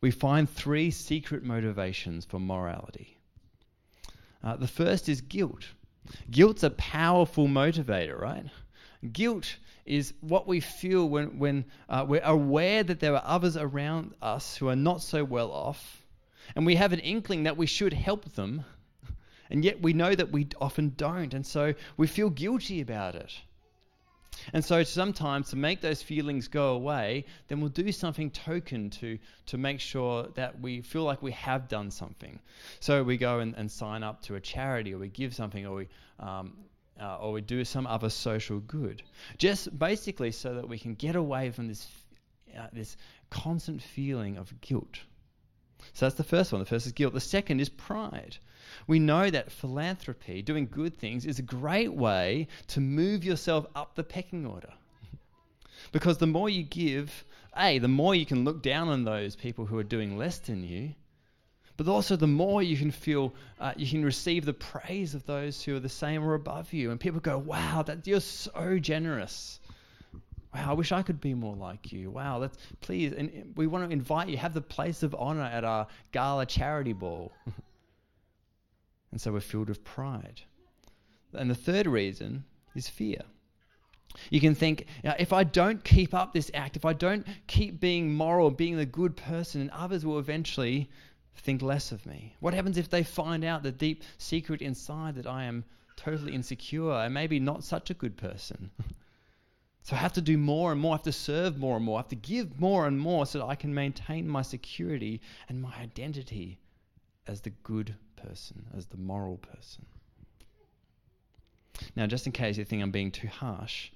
we 0.00 0.10
find 0.10 0.48
three 0.48 0.90
secret 0.90 1.42
motivations 1.42 2.24
for 2.24 2.38
morality. 2.38 3.16
Uh, 4.42 4.56
the 4.56 4.66
first 4.66 5.08
is 5.08 5.20
guilt. 5.20 5.66
Guilt's 6.30 6.62
a 6.62 6.70
powerful 6.70 7.46
motivator, 7.46 8.18
right? 8.18 8.46
Guilt 9.12 9.56
is 9.86 10.14
what 10.20 10.46
we 10.46 10.60
feel 10.60 11.08
when, 11.08 11.38
when 11.38 11.64
uh, 11.88 12.04
we're 12.06 12.22
aware 12.24 12.82
that 12.82 13.00
there 13.00 13.14
are 13.14 13.22
others 13.24 13.56
around 13.56 14.14
us 14.22 14.56
who 14.56 14.68
are 14.68 14.76
not 14.76 15.02
so 15.02 15.24
well 15.24 15.50
off, 15.50 16.04
and 16.56 16.66
we 16.66 16.76
have 16.76 16.92
an 16.92 17.00
inkling 17.00 17.44
that 17.44 17.56
we 17.56 17.66
should 17.66 17.92
help 17.92 18.32
them, 18.34 18.64
and 19.50 19.64
yet 19.64 19.82
we 19.82 19.92
know 19.92 20.14
that 20.14 20.32
we 20.32 20.48
often 20.60 20.94
don't, 20.96 21.34
and 21.34 21.46
so 21.46 21.74
we 21.96 22.06
feel 22.06 22.30
guilty 22.30 22.80
about 22.80 23.14
it. 23.14 23.32
And 24.52 24.64
so 24.64 24.82
sometimes 24.82 25.50
to 25.50 25.56
make 25.56 25.80
those 25.80 26.02
feelings 26.02 26.48
go 26.48 26.74
away, 26.74 27.24
then 27.48 27.60
we'll 27.60 27.68
do 27.68 27.92
something 27.92 28.30
token 28.30 28.90
to, 28.90 29.18
to 29.46 29.58
make 29.58 29.80
sure 29.80 30.28
that 30.34 30.60
we 30.60 30.82
feel 30.82 31.04
like 31.04 31.22
we 31.22 31.32
have 31.32 31.68
done 31.68 31.90
something. 31.90 32.40
So 32.80 33.02
we 33.02 33.16
go 33.16 33.40
and, 33.40 33.54
and 33.56 33.70
sign 33.70 34.02
up 34.02 34.22
to 34.22 34.36
a 34.36 34.40
charity 34.40 34.94
or 34.94 34.98
we 34.98 35.08
give 35.08 35.34
something 35.34 35.66
or 35.66 35.74
we, 35.76 35.88
um, 36.18 36.56
uh, 37.00 37.18
or 37.18 37.32
we 37.32 37.40
do 37.40 37.64
some 37.64 37.86
other 37.86 38.10
social 38.10 38.60
good. 38.60 39.02
Just 39.38 39.76
basically 39.78 40.32
so 40.32 40.54
that 40.54 40.68
we 40.68 40.78
can 40.78 40.94
get 40.94 41.16
away 41.16 41.50
from 41.50 41.68
this, 41.68 41.86
uh, 42.58 42.68
this 42.72 42.96
constant 43.30 43.82
feeling 43.82 44.36
of 44.38 44.60
guilt. 44.60 45.00
So 45.92 46.06
that's 46.06 46.16
the 46.16 46.24
first 46.24 46.52
one. 46.52 46.60
The 46.60 46.66
first 46.66 46.86
is 46.86 46.92
guilt. 46.92 47.14
The 47.14 47.20
second 47.20 47.60
is 47.60 47.68
pride 47.68 48.38
we 48.86 48.98
know 48.98 49.30
that 49.30 49.52
philanthropy, 49.52 50.42
doing 50.42 50.66
good 50.70 50.96
things, 50.96 51.26
is 51.26 51.38
a 51.38 51.42
great 51.42 51.92
way 51.92 52.48
to 52.68 52.80
move 52.80 53.24
yourself 53.24 53.66
up 53.74 53.94
the 53.94 54.04
pecking 54.04 54.46
order. 54.46 54.72
because 55.92 56.18
the 56.18 56.26
more 56.26 56.48
you 56.48 56.62
give, 56.62 57.24
A, 57.56 57.78
the 57.78 57.88
more 57.88 58.14
you 58.14 58.26
can 58.26 58.44
look 58.44 58.62
down 58.62 58.88
on 58.88 59.04
those 59.04 59.36
people 59.36 59.66
who 59.66 59.78
are 59.78 59.84
doing 59.84 60.16
less 60.16 60.38
than 60.38 60.64
you, 60.64 60.94
but 61.76 61.88
also 61.88 62.16
the 62.16 62.26
more 62.26 62.62
you 62.62 62.76
can 62.76 62.90
feel, 62.90 63.32
uh, 63.58 63.72
you 63.76 63.88
can 63.88 64.04
receive 64.04 64.44
the 64.44 64.52
praise 64.52 65.14
of 65.14 65.24
those 65.24 65.62
who 65.62 65.76
are 65.76 65.80
the 65.80 65.88
same 65.88 66.22
or 66.22 66.34
above 66.34 66.72
you. 66.72 66.90
And 66.90 67.00
people 67.00 67.20
go, 67.20 67.38
wow, 67.38 67.82
that, 67.82 68.06
you're 68.06 68.20
so 68.20 68.78
generous. 68.78 69.59
Wow, 70.54 70.70
I 70.70 70.72
wish 70.72 70.90
I 70.90 71.02
could 71.02 71.20
be 71.20 71.34
more 71.34 71.54
like 71.54 71.92
you. 71.92 72.10
Wow, 72.10 72.38
let's 72.38 72.58
please. 72.80 73.12
And 73.12 73.52
we 73.56 73.66
want 73.66 73.86
to 73.86 73.92
invite 73.92 74.28
you. 74.28 74.36
Have 74.36 74.54
the 74.54 74.60
place 74.60 75.02
of 75.02 75.14
honor 75.14 75.42
at 75.42 75.64
our 75.64 75.86
gala 76.12 76.46
charity 76.46 76.92
ball. 76.92 77.32
and 79.12 79.20
so 79.20 79.32
we're 79.32 79.40
filled 79.40 79.68
with 79.68 79.84
pride. 79.84 80.40
And 81.32 81.48
the 81.48 81.54
third 81.54 81.86
reason 81.86 82.44
is 82.74 82.88
fear. 82.88 83.22
You 84.28 84.40
can 84.40 84.56
think, 84.56 84.86
if 85.04 85.32
I 85.32 85.44
don't 85.44 85.84
keep 85.84 86.14
up 86.14 86.32
this 86.32 86.50
act, 86.52 86.76
if 86.76 86.84
I 86.84 86.94
don't 86.94 87.24
keep 87.46 87.78
being 87.78 88.12
moral, 88.12 88.50
being 88.50 88.76
the 88.76 88.86
good 88.86 89.16
person, 89.16 89.60
and 89.60 89.70
others 89.70 90.04
will 90.04 90.18
eventually 90.18 90.90
think 91.36 91.62
less 91.62 91.92
of 91.92 92.04
me. 92.06 92.34
What 92.40 92.54
happens 92.54 92.76
if 92.76 92.90
they 92.90 93.04
find 93.04 93.44
out 93.44 93.62
the 93.62 93.70
deep 93.70 94.02
secret 94.18 94.62
inside 94.62 95.14
that 95.14 95.28
I 95.28 95.44
am 95.44 95.64
totally 95.96 96.34
insecure 96.34 96.92
and 96.92 97.14
maybe 97.14 97.38
not 97.38 97.62
such 97.62 97.90
a 97.90 97.94
good 97.94 98.16
person? 98.16 98.70
So 99.90 99.96
I 99.96 99.98
have 99.98 100.12
to 100.12 100.20
do 100.20 100.38
more 100.38 100.70
and 100.70 100.80
more. 100.80 100.92
I 100.92 100.98
have 100.98 101.02
to 101.02 101.12
serve 101.12 101.58
more 101.58 101.74
and 101.76 101.84
more. 101.84 101.98
I 101.98 102.02
have 102.02 102.08
to 102.10 102.14
give 102.14 102.60
more 102.60 102.86
and 102.86 102.96
more 102.96 103.26
so 103.26 103.40
that 103.40 103.46
I 103.46 103.56
can 103.56 103.74
maintain 103.74 104.28
my 104.28 104.42
security 104.42 105.20
and 105.48 105.60
my 105.60 105.74
identity 105.82 106.60
as 107.26 107.40
the 107.40 107.50
good 107.50 107.96
person, 108.14 108.66
as 108.72 108.86
the 108.86 108.98
moral 108.98 109.38
person. 109.38 109.84
Now, 111.96 112.06
just 112.06 112.24
in 112.24 112.30
case 112.30 112.56
you 112.56 112.64
think 112.64 112.84
I'm 112.84 112.92
being 112.92 113.10
too 113.10 113.26
harsh, 113.26 113.90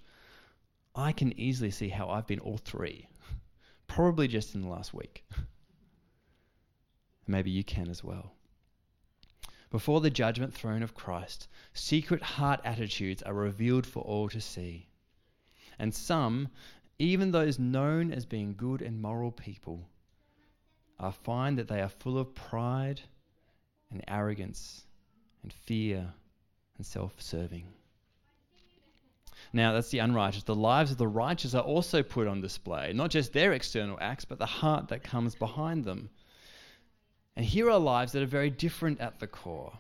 I 0.96 1.12
can 1.12 1.38
easily 1.38 1.70
see 1.70 1.90
how 1.90 2.08
I've 2.08 2.26
been 2.26 2.40
all 2.40 2.58
three, 2.58 3.06
probably 3.86 4.26
just 4.26 4.56
in 4.56 4.62
the 4.62 4.68
last 4.68 4.92
week. 4.94 5.24
Maybe 7.28 7.52
you 7.52 7.62
can 7.62 7.88
as 7.88 8.02
well. 8.02 8.32
Before 9.70 10.00
the 10.00 10.10
judgment 10.10 10.54
throne 10.54 10.82
of 10.82 10.92
Christ, 10.92 11.46
secret 11.72 12.20
heart 12.20 12.60
attitudes 12.64 13.22
are 13.22 13.32
revealed 13.32 13.86
for 13.86 14.02
all 14.02 14.28
to 14.30 14.40
see. 14.40 14.88
And 15.78 15.94
some, 15.94 16.48
even 16.98 17.30
those 17.30 17.58
known 17.58 18.12
as 18.12 18.24
being 18.24 18.54
good 18.56 18.82
and 18.82 19.00
moral 19.00 19.32
people, 19.32 19.88
are 20.98 21.12
find 21.12 21.58
that 21.58 21.68
they 21.68 21.80
are 21.80 21.88
full 21.88 22.18
of 22.18 22.34
pride 22.34 23.00
and 23.90 24.02
arrogance 24.08 24.84
and 25.42 25.52
fear 25.52 26.12
and 26.76 26.86
self 26.86 27.20
serving. 27.20 27.66
Now, 29.52 29.72
that's 29.72 29.90
the 29.90 29.98
unrighteous. 29.98 30.44
The 30.44 30.54
lives 30.54 30.90
of 30.90 30.98
the 30.98 31.06
righteous 31.06 31.54
are 31.54 31.62
also 31.62 32.02
put 32.02 32.26
on 32.26 32.40
display, 32.40 32.92
not 32.92 33.10
just 33.10 33.32
their 33.32 33.52
external 33.52 33.98
acts, 34.00 34.24
but 34.24 34.38
the 34.38 34.46
heart 34.46 34.88
that 34.88 35.04
comes 35.04 35.34
behind 35.34 35.84
them. 35.84 36.10
And 37.36 37.44
here 37.44 37.70
are 37.70 37.78
lives 37.78 38.12
that 38.12 38.22
are 38.22 38.26
very 38.26 38.50
different 38.50 39.00
at 39.00 39.18
the 39.20 39.26
core. 39.26 39.72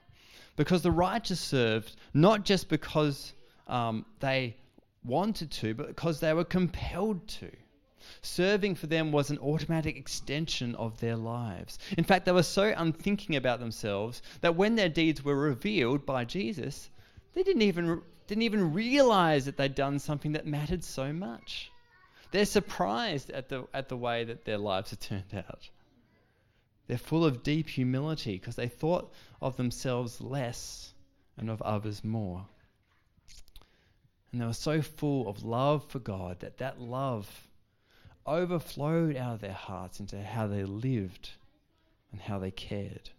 Because 0.56 0.82
the 0.82 0.90
righteous 0.90 1.40
served 1.40 1.96
not 2.12 2.44
just 2.44 2.68
because 2.68 3.32
um, 3.66 4.04
they 4.20 4.56
wanted 5.04 5.50
to, 5.50 5.74
but 5.74 5.88
because 5.88 6.20
they 6.20 6.32
were 6.32 6.44
compelled 6.44 7.26
to. 7.28 7.50
Serving 8.20 8.74
for 8.74 8.86
them 8.86 9.12
was 9.12 9.30
an 9.30 9.38
automatic 9.38 9.96
extension 9.96 10.74
of 10.74 11.00
their 11.00 11.16
lives. 11.16 11.78
In 11.96 12.04
fact, 12.04 12.26
they 12.26 12.32
were 12.32 12.42
so 12.42 12.72
unthinking 12.76 13.36
about 13.36 13.60
themselves 13.60 14.22
that 14.40 14.56
when 14.56 14.74
their 14.74 14.88
deeds 14.88 15.24
were 15.24 15.36
revealed 15.36 16.04
by 16.04 16.24
Jesus, 16.24 16.90
they 17.32 17.42
didn't 17.42 17.62
even, 17.62 18.02
didn't 18.26 18.42
even 18.42 18.72
realize 18.72 19.46
that 19.46 19.56
they'd 19.56 19.74
done 19.74 19.98
something 19.98 20.32
that 20.32 20.46
mattered 20.46 20.84
so 20.84 21.12
much. 21.12 21.70
They're 22.30 22.44
surprised 22.44 23.30
at 23.30 23.48
the, 23.48 23.66
at 23.72 23.88
the 23.88 23.96
way 23.96 24.24
that 24.24 24.44
their 24.44 24.58
lives 24.58 24.90
have 24.90 25.00
turned 25.00 25.34
out. 25.34 25.68
They're 26.86 26.98
full 26.98 27.24
of 27.24 27.42
deep 27.42 27.68
humility 27.68 28.38
because 28.38 28.56
they 28.56 28.68
thought 28.68 29.12
of 29.40 29.56
themselves 29.56 30.20
less 30.20 30.92
and 31.36 31.48
of 31.48 31.62
others 31.62 32.04
more. 32.04 32.46
And 34.34 34.40
they 34.40 34.46
were 34.46 34.52
so 34.52 34.82
full 34.82 35.28
of 35.28 35.44
love 35.44 35.88
for 35.88 36.00
God 36.00 36.40
that 36.40 36.58
that 36.58 36.80
love 36.80 37.46
overflowed 38.26 39.16
out 39.16 39.34
of 39.34 39.40
their 39.40 39.52
hearts 39.52 40.00
into 40.00 40.20
how 40.20 40.48
they 40.48 40.64
lived 40.64 41.30
and 42.10 42.20
how 42.20 42.40
they 42.40 42.50
cared. 42.50 43.10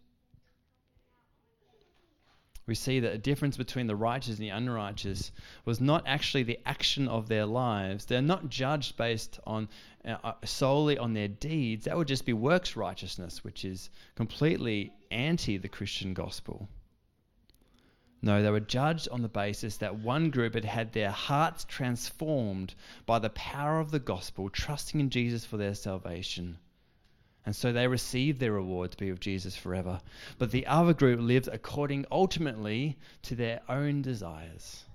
We 2.67 2.75
see 2.75 2.99
that 2.99 3.13
the 3.13 3.17
difference 3.17 3.55
between 3.55 3.87
the 3.87 3.95
righteous 3.95 4.35
and 4.39 4.43
the 4.43 4.49
unrighteous 4.49 5.31
was 5.63 5.79
not 5.79 6.03
actually 6.05 6.43
the 6.43 6.59
action 6.65 7.07
of 7.07 7.29
their 7.29 7.45
lives. 7.45 8.03
They're 8.03 8.21
not 8.21 8.49
judged 8.49 8.97
based 8.97 9.39
on 9.47 9.69
uh, 10.03 10.17
uh 10.21 10.33
solely 10.43 10.97
on 10.97 11.13
their 11.13 11.29
deeds. 11.29 11.85
That 11.85 11.95
would 11.95 12.09
just 12.09 12.25
be 12.25 12.33
works 12.33 12.75
righteousness, 12.75 13.41
which 13.41 13.63
is 13.63 13.89
completely 14.15 14.91
anti 15.11 15.55
the 15.55 15.69
Christian 15.69 16.13
gospel. 16.13 16.67
No, 18.25 18.41
they 18.41 18.49
were 18.49 18.59
judged 18.59 19.07
on 19.09 19.21
the 19.21 19.29
basis 19.29 19.77
that 19.77 19.99
one 19.99 20.31
group 20.31 20.55
had 20.55 20.65
had 20.65 20.93
their 20.93 21.11
hearts 21.11 21.63
transformed 21.63 22.73
by 23.05 23.19
the 23.19 23.29
power 23.29 23.79
of 23.79 23.91
the 23.91 23.99
gospel, 23.99 24.49
trusting 24.49 24.99
in 24.99 25.11
Jesus 25.11 25.45
for 25.45 25.57
their 25.57 25.75
salvation. 25.75 26.57
And 27.45 27.55
so 27.55 27.71
they 27.71 27.87
received 27.87 28.39
their 28.39 28.53
reward 28.53 28.89
to 28.89 28.97
be 28.97 29.11
with 29.11 29.19
Jesus 29.19 29.55
forever. 29.55 30.01
But 30.39 30.49
the 30.49 30.65
other 30.65 30.95
group 30.95 31.19
lived 31.19 31.49
according 31.49 32.07
ultimately 32.11 32.97
to 33.21 33.35
their 33.35 33.61
own 33.69 34.01
desires. 34.01 34.85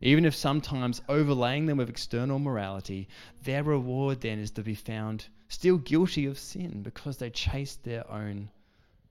Even 0.00 0.24
if 0.24 0.36
sometimes 0.36 1.02
overlaying 1.08 1.66
them 1.66 1.78
with 1.78 1.90
external 1.90 2.38
morality, 2.38 3.08
their 3.42 3.64
reward 3.64 4.20
then 4.20 4.38
is 4.38 4.52
to 4.52 4.62
be 4.62 4.76
found 4.76 5.26
still 5.48 5.78
guilty 5.78 6.26
of 6.26 6.38
sin 6.38 6.82
because 6.82 7.16
they 7.16 7.30
chased 7.30 7.82
their 7.82 8.08
own 8.08 8.48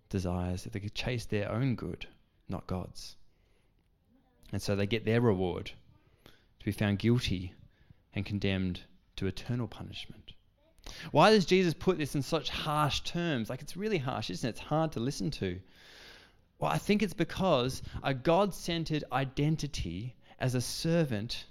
desires, 0.08 0.66
if 0.66 0.72
they 0.72 0.80
chased 0.80 1.30
their 1.30 1.52
own 1.52 1.76
good 1.76 2.08
not 2.50 2.68
God's. 2.68 3.16
And 4.52 4.62
so 4.62 4.76
they 4.76 4.86
get 4.86 5.06
their 5.06 5.22
reward 5.22 5.72
to 6.60 6.66
be 6.66 6.72
found 6.72 7.00
guilty 7.00 7.54
and 8.14 8.26
condemned 8.26 8.82
to 9.16 9.28
eternal 9.28 9.68
punishment. 9.68 10.34
Why 11.12 11.32
does 11.32 11.46
Jesus 11.46 11.74
put 11.74 11.98
this 11.98 12.16
in 12.16 12.22
such 12.22 12.50
harsh 12.50 13.02
terms? 13.02 13.50
Like 13.50 13.62
it's 13.62 13.78
really 13.78 13.98
harsh, 13.98 14.30
isn't 14.30 14.48
it? 14.48 14.52
It's 14.52 14.60
hard 14.60 14.92
to 14.94 15.00
listen 15.00 15.32
to. 15.32 15.60
Well, 16.60 16.72
I 16.72 16.78
think 16.78 17.02
it's 17.02 17.14
because 17.14 17.82
a 18.04 18.14
God 18.14 18.54
centered 18.54 19.04
identity 19.12 20.16
as 20.40 20.56
a 20.56 20.62
servant 20.62 21.46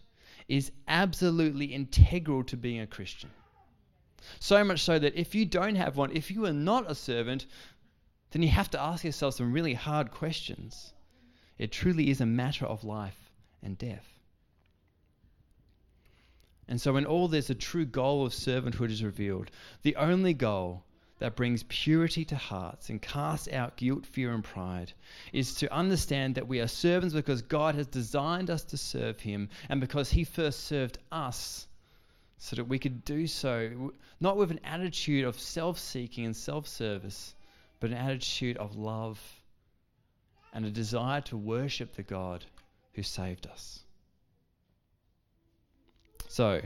is 0.49 0.71
absolutely 0.87 1.67
integral 1.67 2.45
to 2.45 2.57
being 2.57 2.81
a 2.81 2.87
Christian. 2.87 3.31
So 4.39 4.63
much 4.65 4.81
so 4.83 4.99
that 4.99 5.17
if 5.17 5.35
you 5.35 5.45
don't 5.45 5.75
have 5.75 5.97
one, 5.97 6.13
if 6.13 6.31
you 6.31 6.47
are 6.47 6.53
not 6.53 6.91
a 6.91 6.95
servant, 6.95 7.47
then 8.33 8.43
you 8.43 8.49
have 8.49 8.71
to 8.71 8.81
ask 8.81 9.05
yourself 9.05 9.35
some 9.35 9.53
really 9.53 9.75
hard 9.75 10.11
questions. 10.11 10.93
It 11.59 11.71
truly 11.71 12.11
is 12.11 12.21
a 12.21 12.27
matter 12.27 12.67
of 12.67 12.83
life 12.83 13.31
and 13.63 13.79
death. 13.79 14.09
And 16.67 16.81
so, 16.81 16.95
when 16.95 17.05
all 17.05 17.29
this, 17.29 17.51
a 17.51 17.55
true 17.55 17.85
goal 17.85 18.25
of 18.25 18.33
servanthood 18.33 18.91
is 18.91 19.05
revealed, 19.05 19.51
the 19.83 19.97
only 19.97 20.33
goal 20.33 20.85
that 21.19 21.37
brings 21.37 21.63
purity 21.65 22.25
to 22.25 22.37
hearts 22.37 22.89
and 22.89 23.01
casts 23.01 23.49
out 23.53 23.77
guilt, 23.77 24.07
fear, 24.07 24.33
and 24.33 24.43
pride 24.43 24.93
is 25.33 25.55
to 25.57 25.73
understand 25.73 26.35
that 26.35 26.49
we 26.49 26.61
are 26.61 26.67
servants 26.67 27.15
because 27.15 27.43
God 27.43 27.75
has 27.75 27.87
designed 27.87 28.51
us 28.51 28.65
to 28.65 28.77
serve 28.77 29.21
Him 29.21 29.51
and 29.69 29.81
because 29.81 30.11
He 30.11 30.25
first 30.25 30.65
served 30.65 30.99
us 31.13 31.69
so 32.39 32.57
that 32.57 32.65
we 32.65 32.79
could 32.79 33.05
do 33.05 33.29
so 33.29 33.93
not 34.19 34.37
with 34.37 34.51
an 34.51 34.61
attitude 34.65 35.25
of 35.25 35.39
self 35.39 35.79
seeking 35.79 36.25
and 36.25 36.37
self 36.37 36.67
service, 36.67 37.35
but 37.83 37.91
an 37.91 37.97
attitude 37.97 38.57
of 38.59 38.77
love 38.77 39.21
and 40.55 40.65
a 40.65 40.71
desire 40.71 41.21
to 41.21 41.37
worship 41.37 41.97
the 41.97 42.03
God 42.05 42.45
who 42.95 43.03
saved 43.03 43.45
us. 43.49 43.83
So, 46.29 46.63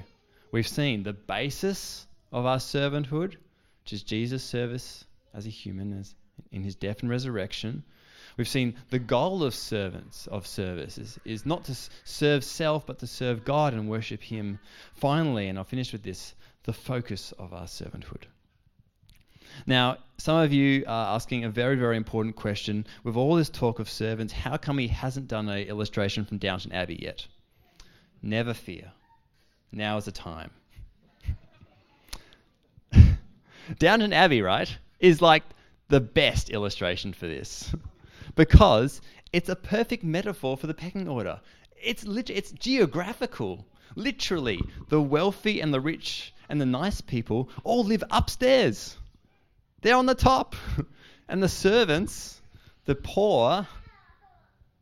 we've 0.52 0.68
seen 0.68 1.05
the 1.05 1.14
basis 1.14 2.07
of 2.33 2.44
our 2.44 2.59
servanthood, 2.59 3.37
which 3.83 3.94
is 3.94 4.02
Jesus' 4.02 4.44
service 4.44 5.07
as 5.33 5.46
a 5.46 5.48
human 5.48 5.98
as 5.98 6.14
in 6.52 6.62
his 6.62 6.74
death 6.74 7.00
and 7.00 7.09
resurrection. 7.09 7.83
We've 8.37 8.46
seen 8.46 8.74
the 8.90 8.98
goal 8.98 9.42
of 9.42 9.55
servants 9.55 10.26
of 10.26 10.46
service 10.46 10.98
is, 10.98 11.18
is 11.24 11.46
not 11.46 11.64
to 11.64 11.74
serve 12.05 12.44
self 12.44 12.85
but 12.85 12.98
to 12.98 13.07
serve 13.07 13.42
God 13.42 13.72
and 13.72 13.88
worship 13.88 14.20
him. 14.20 14.59
Finally, 14.92 15.48
and 15.48 15.57
I'll 15.57 15.64
finish 15.64 15.92
with 15.92 16.02
this, 16.02 16.35
the 16.64 16.74
focus 16.74 17.33
of 17.38 17.55
our 17.55 17.64
servanthood. 17.64 18.24
Now, 19.64 19.98
some 20.18 20.38
of 20.38 20.52
you 20.52 20.84
are 20.86 21.14
asking 21.14 21.44
a 21.44 21.50
very, 21.50 21.76
very 21.76 21.96
important 21.96 22.36
question. 22.36 22.86
With 23.04 23.16
all 23.16 23.36
this 23.36 23.48
talk 23.48 23.78
of 23.78 23.88
servants, 23.88 24.32
how 24.32 24.56
come 24.56 24.78
he 24.78 24.88
hasn't 24.88 25.28
done 25.28 25.48
an 25.48 25.66
illustration 25.66 26.24
from 26.24 26.38
Downton 26.38 26.72
Abbey 26.72 26.98
yet? 27.00 27.26
Never 28.22 28.54
fear. 28.54 28.92
Now 29.72 29.96
is 29.98 30.06
the 30.06 30.12
time. 30.12 30.50
Downton 33.78 34.12
Abbey, 34.12 34.42
right, 34.42 34.76
is 35.00 35.22
like 35.22 35.42
the 35.88 36.00
best 36.00 36.50
illustration 36.50 37.12
for 37.12 37.26
this 37.26 37.74
because 38.34 39.00
it's 39.32 39.48
a 39.48 39.56
perfect 39.56 40.02
metaphor 40.02 40.56
for 40.56 40.66
the 40.66 40.74
pecking 40.74 41.08
order. 41.08 41.40
It's 41.82 42.04
lit- 42.04 42.30
it's 42.30 42.52
geographical. 42.52 43.66
Literally, 43.94 44.60
the 44.88 45.00
wealthy 45.00 45.60
and 45.60 45.72
the 45.72 45.80
rich 45.80 46.32
and 46.48 46.60
the 46.60 46.66
nice 46.66 47.00
people 47.00 47.50
all 47.64 47.84
live 47.84 48.04
upstairs. 48.10 48.96
They're 49.87 49.94
on 49.94 50.07
the 50.07 50.16
top. 50.16 50.57
and 51.29 51.40
the 51.40 51.49
servants, 51.49 52.42
the 52.87 52.96
poor, 52.96 53.68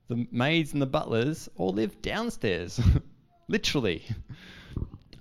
the 0.08 0.26
maids 0.32 0.72
and 0.72 0.80
the 0.80 0.86
butlers 0.86 1.46
all 1.56 1.74
live 1.74 2.00
downstairs. 2.00 2.80
Literally. 3.48 4.02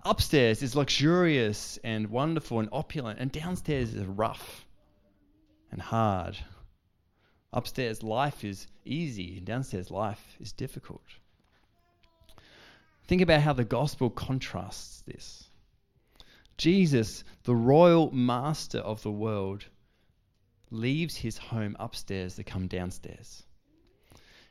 upstairs 0.06 0.64
is 0.64 0.74
luxurious 0.74 1.80
and 1.84 2.10
wonderful 2.10 2.62
and 2.62 2.70
opulent, 2.72 3.20
and 3.20 3.30
downstairs 3.30 3.94
is 3.94 4.06
rough 4.06 4.66
and 5.70 5.82
hard. 5.82 6.38
Upstairs, 7.52 8.02
life 8.02 8.46
is 8.46 8.68
easy, 8.86 9.40
and 9.40 9.46
downstairs, 9.46 9.92
life 9.92 10.38
is 10.40 10.54
difficult. 10.54 11.04
Think 13.08 13.22
about 13.22 13.42
how 13.42 13.52
the 13.52 13.66
gospel 13.66 14.10
contrasts 14.10 15.02
this. 15.02 15.50
Jesus, 16.58 17.26
the 17.44 17.56
royal 17.56 18.12
master 18.12 18.78
of 18.78 19.02
the 19.04 19.12
world, 19.12 19.66
leaves 20.74 21.16
his 21.16 21.38
home 21.38 21.76
upstairs 21.80 22.36
to 22.36 22.44
come 22.44 22.68
downstairs. 22.68 23.44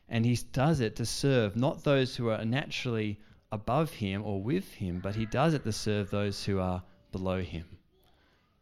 And 0.08 0.24
he 0.24 0.38
does 0.52 0.80
it 0.80 0.96
to 0.96 1.06
serve 1.06 1.56
not 1.56 1.84
those 1.84 2.16
who 2.16 2.28
are 2.28 2.44
naturally 2.44 3.18
above 3.50 3.90
him 3.90 4.22
or 4.22 4.42
with 4.42 4.72
him, 4.72 5.00
but 5.00 5.14
he 5.14 5.26
does 5.26 5.54
it 5.54 5.64
to 5.64 5.72
serve 5.72 6.10
those 6.10 6.44
who 6.44 6.58
are 6.58 6.82
below 7.10 7.42
him. 7.42 7.66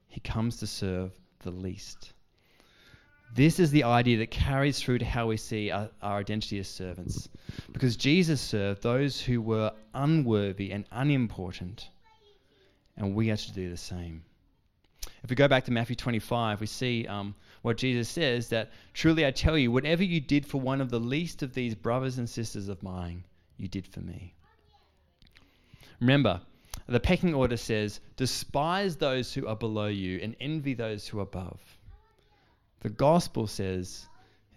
He 0.08 0.20
comes 0.20 0.56
to 0.58 0.66
serve 0.66 1.12
the 1.40 1.50
least. 1.50 2.12
This 3.32 3.60
is 3.60 3.70
the 3.70 3.84
idea 3.84 4.18
that 4.18 4.32
carries 4.32 4.80
through 4.80 4.98
to 4.98 5.04
how 5.04 5.28
we 5.28 5.36
see 5.36 5.70
our, 5.70 5.90
our, 6.02 6.18
identity 6.18 6.58
as 6.58 6.68
servants. 6.68 7.28
Because 7.72 7.96
Jesus 7.96 8.40
served 8.40 8.82
those 8.82 9.20
who 9.20 9.40
were 9.40 9.72
unworthy 9.94 10.72
and 10.72 10.84
unimportant, 10.90 11.88
and 12.96 13.14
we 13.14 13.30
are 13.30 13.36
to 13.36 13.52
do 13.52 13.70
the 13.70 13.76
same. 13.76 14.24
If 15.30 15.32
we 15.32 15.36
go 15.36 15.46
back 15.46 15.66
to 15.66 15.70
Matthew 15.70 15.94
25, 15.94 16.60
we 16.60 16.66
see 16.66 17.06
um, 17.06 17.36
what 17.62 17.76
Jesus 17.76 18.08
says 18.08 18.48
that 18.48 18.72
truly 18.92 19.24
I 19.24 19.30
tell 19.30 19.56
you, 19.56 19.70
whatever 19.70 20.02
you 20.02 20.20
did 20.20 20.44
for 20.44 20.60
one 20.60 20.80
of 20.80 20.90
the 20.90 20.98
least 20.98 21.44
of 21.44 21.54
these 21.54 21.76
brothers 21.76 22.18
and 22.18 22.28
sisters 22.28 22.68
of 22.68 22.82
mine, 22.82 23.22
you 23.56 23.68
did 23.68 23.86
for 23.86 24.00
me. 24.00 24.34
Remember, 26.00 26.40
the 26.88 26.98
pecking 26.98 27.32
order 27.32 27.56
says, 27.56 28.00
despise 28.16 28.96
those 28.96 29.32
who 29.32 29.46
are 29.46 29.54
below 29.54 29.86
you 29.86 30.18
and 30.20 30.34
envy 30.40 30.74
those 30.74 31.06
who 31.06 31.20
are 31.20 31.22
above. 31.22 31.60
The 32.80 32.90
gospel 32.90 33.46
says, 33.46 34.08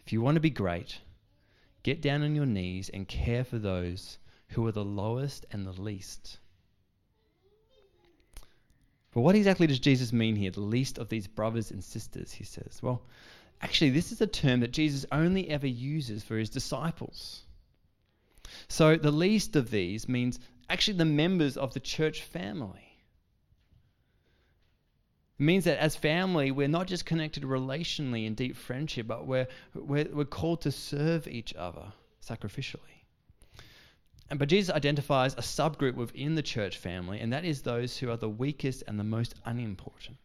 if 0.03 0.11
you 0.11 0.21
want 0.21 0.37
to 0.37 0.41
be 0.41 0.49
great, 0.49 0.99
get 1.83 2.01
down 2.01 2.23
on 2.23 2.33
your 2.33 2.47
knees 2.47 2.89
and 2.89 3.07
care 3.07 3.43
for 3.43 3.59
those 3.59 4.17
who 4.47 4.65
are 4.65 4.71
the 4.71 4.83
lowest 4.83 5.45
and 5.51 5.67
the 5.67 5.79
least. 5.79 6.39
But 9.13 9.21
what 9.21 9.35
exactly 9.35 9.67
does 9.67 9.79
Jesus 9.79 10.11
mean 10.11 10.35
here, 10.35 10.51
the 10.51 10.61
least 10.61 10.97
of 10.97 11.09
these 11.09 11.27
brothers 11.27 11.69
and 11.71 11.83
sisters, 11.83 12.31
he 12.31 12.43
says? 12.43 12.79
Well, 12.81 13.03
actually, 13.61 13.91
this 13.91 14.11
is 14.11 14.21
a 14.21 14.27
term 14.27 14.61
that 14.61 14.71
Jesus 14.71 15.05
only 15.11 15.49
ever 15.49 15.67
uses 15.67 16.23
for 16.23 16.37
his 16.37 16.49
disciples. 16.49 17.43
So 18.67 18.95
the 18.95 19.11
least 19.11 19.55
of 19.55 19.69
these 19.69 20.09
means 20.09 20.39
actually 20.69 20.97
the 20.97 21.05
members 21.05 21.57
of 21.57 21.73
the 21.73 21.79
church 21.79 22.23
family. 22.23 22.97
It 25.39 25.43
means 25.43 25.65
that 25.65 25.79
as 25.79 25.95
family, 25.95 26.51
we're 26.51 26.67
not 26.67 26.87
just 26.87 27.05
connected 27.05 27.43
relationally 27.43 28.25
in 28.25 28.33
deep 28.33 28.55
friendship, 28.55 29.07
but 29.07 29.27
we're, 29.27 29.47
we're, 29.75 30.07
we're 30.11 30.25
called 30.25 30.61
to 30.61 30.71
serve 30.71 31.27
each 31.27 31.53
other 31.55 31.93
sacrificially. 32.25 32.92
And, 34.29 34.39
but 34.39 34.49
Jesus 34.49 34.73
identifies 34.73 35.33
a 35.33 35.41
subgroup 35.41 35.95
within 35.95 36.35
the 36.35 36.41
church 36.41 36.77
family, 36.77 37.19
and 37.19 37.33
that 37.33 37.45
is 37.45 37.61
those 37.61 37.97
who 37.97 38.09
are 38.09 38.17
the 38.17 38.29
weakest 38.29 38.83
and 38.87 38.99
the 38.99 39.03
most 39.03 39.35
unimportant. 39.45 40.17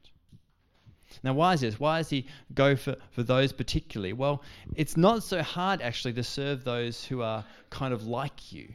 Now, 1.23 1.33
why 1.33 1.55
is 1.55 1.63
this? 1.63 1.81
Why 1.81 1.99
does 1.99 2.11
he 2.11 2.27
go 2.55 2.77
for, 2.77 2.97
for 3.11 3.23
those 3.23 3.53
particularly? 3.53 4.13
Well, 4.13 4.43
it's 4.77 4.97
not 4.97 5.23
so 5.23 5.43
hard 5.43 5.81
actually 5.81 6.13
to 6.15 6.23
serve 6.23 6.65
those 6.65 7.05
who 7.05 7.23
are 7.23 7.45
kind 7.71 7.95
of 7.95 8.07
like 8.07 8.53
you. 8.53 8.75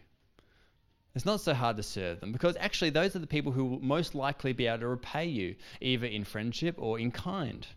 It's 1.16 1.26
not 1.26 1.42
so 1.42 1.54
hard 1.54 1.78
to 1.78 1.84
serve 1.84 2.20
them 2.20 2.32
because 2.32 2.58
actually, 2.60 2.90
those 2.90 3.16
are 3.16 3.20
the 3.20 3.28
people 3.28 3.52
who 3.52 3.66
will 3.66 3.80
most 3.80 4.16
likely 4.16 4.52
be 4.52 4.66
able 4.66 4.80
to 4.80 4.88
repay 4.88 5.26
you, 5.26 5.56
either 5.80 6.08
in 6.08 6.24
friendship 6.24 6.76
or 6.80 7.00
in 7.00 7.12
kind. 7.12 7.68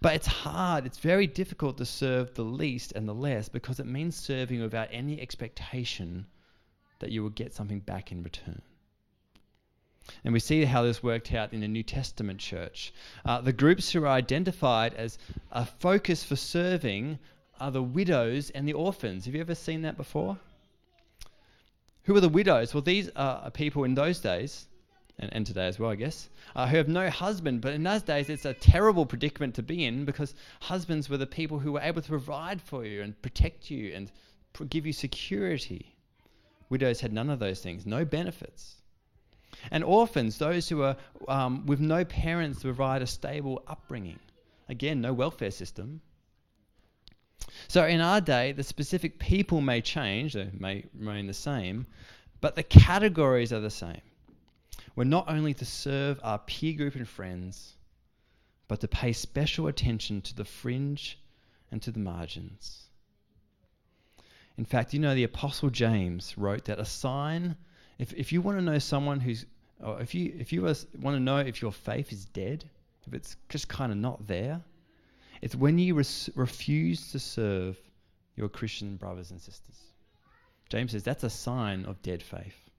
But 0.00 0.14
it's 0.14 0.28
hard, 0.28 0.86
it's 0.86 0.98
very 0.98 1.26
difficult 1.26 1.78
to 1.78 1.84
serve 1.84 2.34
the 2.34 2.44
least 2.44 2.92
and 2.92 3.08
the 3.08 3.14
less 3.14 3.48
because 3.48 3.80
it 3.80 3.86
means 3.86 4.14
serving 4.14 4.62
without 4.62 4.88
any 4.92 5.20
expectation 5.20 6.26
that 7.02 7.12
you 7.12 7.22
will 7.22 7.30
get 7.30 7.54
something 7.54 7.80
back 7.80 8.10
in 8.10 8.22
return. 8.22 8.62
And 10.24 10.32
we 10.32 10.40
see 10.40 10.64
how 10.64 10.82
this 10.82 11.02
worked 11.02 11.32
out 11.32 11.52
in 11.52 11.60
the 11.60 11.68
New 11.68 11.82
Testament 11.82 12.40
church. 12.40 12.92
Uh, 13.24 13.40
the 13.40 13.52
groups 13.52 13.92
who 13.92 14.02
are 14.04 14.08
identified 14.08 14.94
as 14.94 15.18
a 15.52 15.64
focus 15.64 16.24
for 16.24 16.36
serving 16.36 17.18
are 17.60 17.70
the 17.70 17.82
widows 17.82 18.50
and 18.50 18.66
the 18.66 18.72
orphans. 18.72 19.26
Have 19.26 19.34
you 19.34 19.40
ever 19.40 19.54
seen 19.54 19.82
that 19.82 19.96
before? 19.96 20.38
Who 22.04 22.16
are 22.16 22.20
the 22.20 22.28
widows? 22.28 22.74
Well, 22.74 22.82
these 22.82 23.10
are 23.14 23.50
people 23.52 23.84
in 23.84 23.94
those 23.94 24.18
days, 24.18 24.66
and, 25.20 25.32
and 25.32 25.46
today 25.46 25.68
as 25.68 25.78
well, 25.78 25.90
I 25.90 25.94
guess, 25.94 26.28
uh, 26.56 26.66
who 26.66 26.76
have 26.78 26.88
no 26.88 27.08
husband. 27.08 27.60
But 27.60 27.74
in 27.74 27.84
those 27.84 28.02
days, 28.02 28.28
it's 28.28 28.44
a 28.44 28.54
terrible 28.54 29.06
predicament 29.06 29.54
to 29.54 29.62
be 29.62 29.84
in 29.84 30.04
because 30.04 30.34
husbands 30.60 31.08
were 31.08 31.18
the 31.18 31.26
people 31.26 31.60
who 31.60 31.72
were 31.72 31.80
able 31.80 32.02
to 32.02 32.08
provide 32.08 32.60
for 32.60 32.84
you 32.84 33.02
and 33.02 33.20
protect 33.22 33.70
you 33.70 33.94
and 33.94 34.10
give 34.68 34.84
you 34.84 34.92
security. 34.92 35.91
Widows 36.72 37.02
had 37.02 37.12
none 37.12 37.28
of 37.28 37.38
those 37.38 37.60
things, 37.60 37.84
no 37.84 38.06
benefits. 38.06 38.76
And 39.70 39.84
orphans, 39.84 40.38
those 40.38 40.70
who 40.70 40.80
are 40.82 40.96
um, 41.28 41.66
with 41.66 41.80
no 41.80 42.02
parents 42.02 42.60
to 42.60 42.68
provide 42.68 43.02
a 43.02 43.06
stable 43.06 43.62
upbringing. 43.66 44.18
Again, 44.70 45.02
no 45.02 45.12
welfare 45.12 45.50
system. 45.50 46.00
So 47.68 47.84
in 47.84 48.00
our 48.00 48.22
day, 48.22 48.52
the 48.52 48.62
specific 48.62 49.18
people 49.18 49.60
may 49.60 49.82
change, 49.82 50.32
they 50.32 50.48
may 50.58 50.86
remain 50.98 51.26
the 51.26 51.34
same, 51.34 51.86
but 52.40 52.56
the 52.56 52.62
categories 52.62 53.52
are 53.52 53.60
the 53.60 53.68
same. 53.68 54.00
We're 54.96 55.04
not 55.04 55.28
only 55.28 55.52
to 55.52 55.66
serve 55.66 56.20
our 56.22 56.38
peer 56.38 56.72
group 56.72 56.94
and 56.94 57.06
friends, 57.06 57.74
but 58.66 58.80
to 58.80 58.88
pay 58.88 59.12
special 59.12 59.66
attention 59.66 60.22
to 60.22 60.34
the 60.34 60.46
fringe 60.46 61.18
and 61.70 61.82
to 61.82 61.90
the 61.90 62.00
margins. 62.00 62.88
In 64.62 64.66
fact, 64.66 64.94
you 64.94 65.00
know, 65.00 65.12
the 65.12 65.24
Apostle 65.24 65.70
James 65.70 66.38
wrote 66.38 66.66
that 66.66 66.78
a 66.78 66.84
sign, 66.84 67.56
if, 67.98 68.12
if 68.12 68.30
you 68.30 68.40
want 68.40 68.58
to 68.58 68.62
know 68.62 68.78
someone 68.78 69.18
who's, 69.18 69.44
if 69.98 70.14
you, 70.14 70.32
if 70.38 70.52
you 70.52 70.62
want 70.62 71.16
to 71.16 71.18
know 71.18 71.38
if 71.38 71.60
your 71.60 71.72
faith 71.72 72.12
is 72.12 72.26
dead, 72.26 72.64
if 73.04 73.12
it's 73.12 73.34
just 73.48 73.68
kind 73.68 73.90
of 73.90 73.98
not 73.98 74.24
there, 74.28 74.62
it's 75.40 75.56
when 75.56 75.80
you 75.80 75.96
res- 75.96 76.30
refuse 76.36 77.10
to 77.10 77.18
serve 77.18 77.76
your 78.36 78.48
Christian 78.48 78.94
brothers 78.94 79.32
and 79.32 79.40
sisters. 79.40 79.80
James 80.68 80.92
says 80.92 81.02
that's 81.02 81.24
a 81.24 81.30
sign 81.30 81.84
of 81.84 82.00
dead 82.02 82.22
faith. 82.22 82.70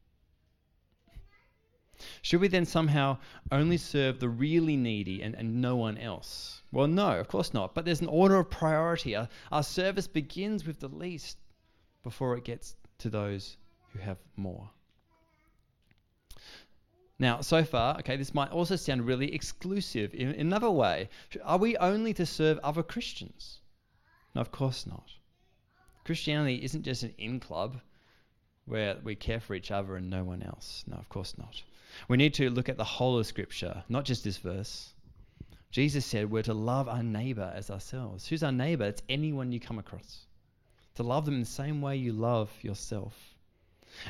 Should 2.21 2.39
we 2.39 2.47
then 2.47 2.65
somehow 2.65 3.17
only 3.51 3.75
serve 3.75 4.21
the 4.21 4.29
really 4.29 4.77
needy 4.77 5.21
and, 5.21 5.35
and 5.35 5.59
no 5.59 5.75
one 5.75 5.97
else? 5.97 6.61
Well, 6.71 6.87
no, 6.87 7.19
of 7.19 7.27
course 7.27 7.53
not. 7.53 7.75
But 7.75 7.83
there's 7.83 7.99
an 7.99 8.07
order 8.07 8.37
of 8.37 8.49
priority. 8.49 9.17
Our, 9.17 9.27
our 9.51 9.63
service 9.63 10.07
begins 10.07 10.65
with 10.65 10.79
the 10.79 10.87
least 10.87 11.39
before 12.03 12.35
it 12.37 12.43
gets 12.43 12.75
to 12.99 13.09
those 13.09 13.57
who 13.91 13.99
have 13.99 14.17
more. 14.35 14.69
Now, 17.19 17.41
so 17.41 17.63
far, 17.63 17.97
okay, 17.99 18.17
this 18.17 18.33
might 18.33 18.51
also 18.51 18.75
sound 18.75 19.05
really 19.05 19.33
exclusive 19.33 20.13
in, 20.13 20.31
in 20.31 20.47
another 20.47 20.71
way. 20.71 21.09
Are 21.43 21.57
we 21.57 21.77
only 21.77 22.13
to 22.15 22.25
serve 22.25 22.59
other 22.59 22.83
Christians? 22.83 23.61
No, 24.35 24.41
of 24.41 24.51
course 24.51 24.85
not. 24.85 25.09
Christianity 26.03 26.63
isn't 26.63 26.83
just 26.83 27.03
an 27.03 27.13
in 27.17 27.39
club 27.39 27.79
where 28.65 28.97
we 29.03 29.15
care 29.15 29.39
for 29.39 29.53
each 29.53 29.71
other 29.71 29.95
and 29.95 30.09
no 30.09 30.23
one 30.23 30.43
else. 30.43 30.83
No, 30.87 30.97
of 30.97 31.07
course 31.07 31.37
not. 31.37 31.61
We 32.07 32.17
need 32.17 32.33
to 32.35 32.49
look 32.49 32.69
at 32.69 32.77
the 32.77 32.83
whole 32.83 33.19
of 33.19 33.27
Scripture, 33.27 33.83
not 33.87 34.05
just 34.05 34.23
this 34.23 34.37
verse. 34.37 34.93
Jesus 35.71 36.05
said 36.05 36.29
we're 36.29 36.43
to 36.43 36.53
love 36.53 36.87
our 36.89 37.03
neighbor 37.03 37.51
as 37.55 37.69
ourselves. 37.69 38.27
Who's 38.27 38.43
our 38.43 38.51
neighbor? 38.51 38.85
It's 38.85 39.01
anyone 39.07 39.51
you 39.51 39.59
come 39.59 39.79
across. 39.79 40.25
To 40.95 41.03
love 41.03 41.25
them 41.25 41.35
in 41.35 41.39
the 41.39 41.45
same 41.45 41.81
way 41.81 41.97
you 41.97 42.13
love 42.13 42.51
yourself. 42.61 43.35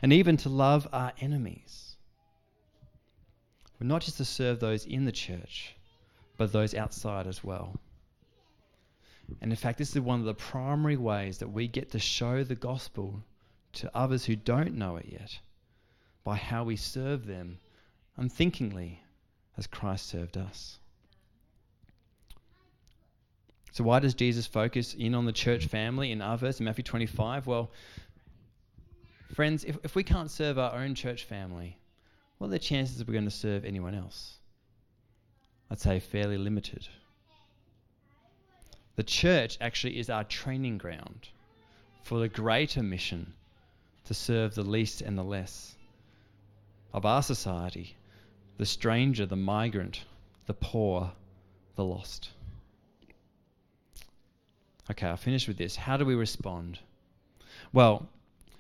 And 0.02 0.14
even 0.14 0.38
to 0.38 0.50
love 0.50 0.88
our 0.92 1.14
enemies. 1.20 1.96
We're 3.80 3.88
not 3.88 4.02
just 4.02 4.18
to 4.18 4.26
serve 4.26 4.60
those 4.60 4.86
in 4.86 5.06
the 5.06 5.12
church, 5.12 5.76
but 6.38 6.52
those 6.52 6.74
outside 6.74 7.28
as 7.28 7.44
well. 7.44 7.76
And 9.42 9.52
in 9.52 9.56
fact, 9.56 9.78
this 9.78 9.96
is 9.96 10.02
one 10.02 10.20
of 10.20 10.26
the 10.26 10.34
primary 10.34 10.98
ways 10.98 11.38
that 11.40 11.52
we 11.52 11.68
get 11.68 11.92
to 11.92 12.00
show 12.00 12.44
the 12.44 12.56
gospel 12.56 13.24
to 13.74 13.92
others 13.96 14.26
who 14.26 14.36
don't 14.36 14.76
know 14.76 14.98
it 14.98 15.08
yet 15.08 15.40
by 16.24 16.36
how 16.36 16.64
we 16.64 16.76
serve 16.76 17.26
them 17.26 17.60
unthinkingly 18.18 19.02
as 19.58 19.68
Christ 19.68 20.08
served 20.08 20.38
us. 20.38 20.80
So, 23.74 23.84
why 23.84 23.98
does 23.98 24.14
Jesus 24.14 24.46
focus 24.46 24.94
in 24.94 25.16
on 25.16 25.26
the 25.26 25.32
church 25.32 25.66
family 25.66 26.12
in 26.12 26.22
our 26.22 26.38
verse 26.38 26.60
in 26.60 26.66
Matthew 26.66 26.84
25? 26.84 27.48
Well, 27.48 27.72
friends, 29.34 29.64
if, 29.64 29.80
if 29.84 29.96
we 29.96 30.04
can't 30.04 30.30
serve 30.30 30.60
our 30.60 30.76
own 30.76 30.94
church 30.94 31.24
family, 31.24 31.80
what 32.38 32.48
are 32.48 32.52
the 32.52 32.60
chances 32.60 33.04
we're 33.04 33.14
going 33.14 33.26
to 33.26 33.32
serve 33.32 33.66
anyone 33.66 33.96
else? 33.96 34.36
I'd 35.72 35.80
say 35.80 36.00
fairly 36.00 36.38
limited. 36.38 36.88
The 38.96 39.04
church 39.04 39.58
actually 39.60 39.98
is 39.98 40.08
our 40.08 40.24
training 40.24 40.78
ground 40.78 41.30
for 42.04 42.20
the 42.20 42.30
greater 42.30 42.84
mission 42.84 43.34
to 44.06 44.14
serve 44.14 44.54
the 44.54 44.62
least 44.62 45.02
and 45.02 45.18
the 45.18 45.24
less. 45.24 45.76
of 46.94 47.08
our 47.08 47.24
society 47.24 47.98
the 48.58 48.68
stranger, 48.68 49.26
the 49.26 49.36
migrant, 49.36 50.06
the 50.46 50.54
poor, 50.54 51.12
the 51.76 51.84
lost. 51.84 52.30
Okay, 54.92 55.08
I'll 55.08 55.18
finish 55.18 55.48
with 55.48 55.58
this. 55.58 55.76
How 55.76 55.98
do 55.98 56.06
we 56.06 56.16
respond? 56.16 56.80
Well, 57.72 58.10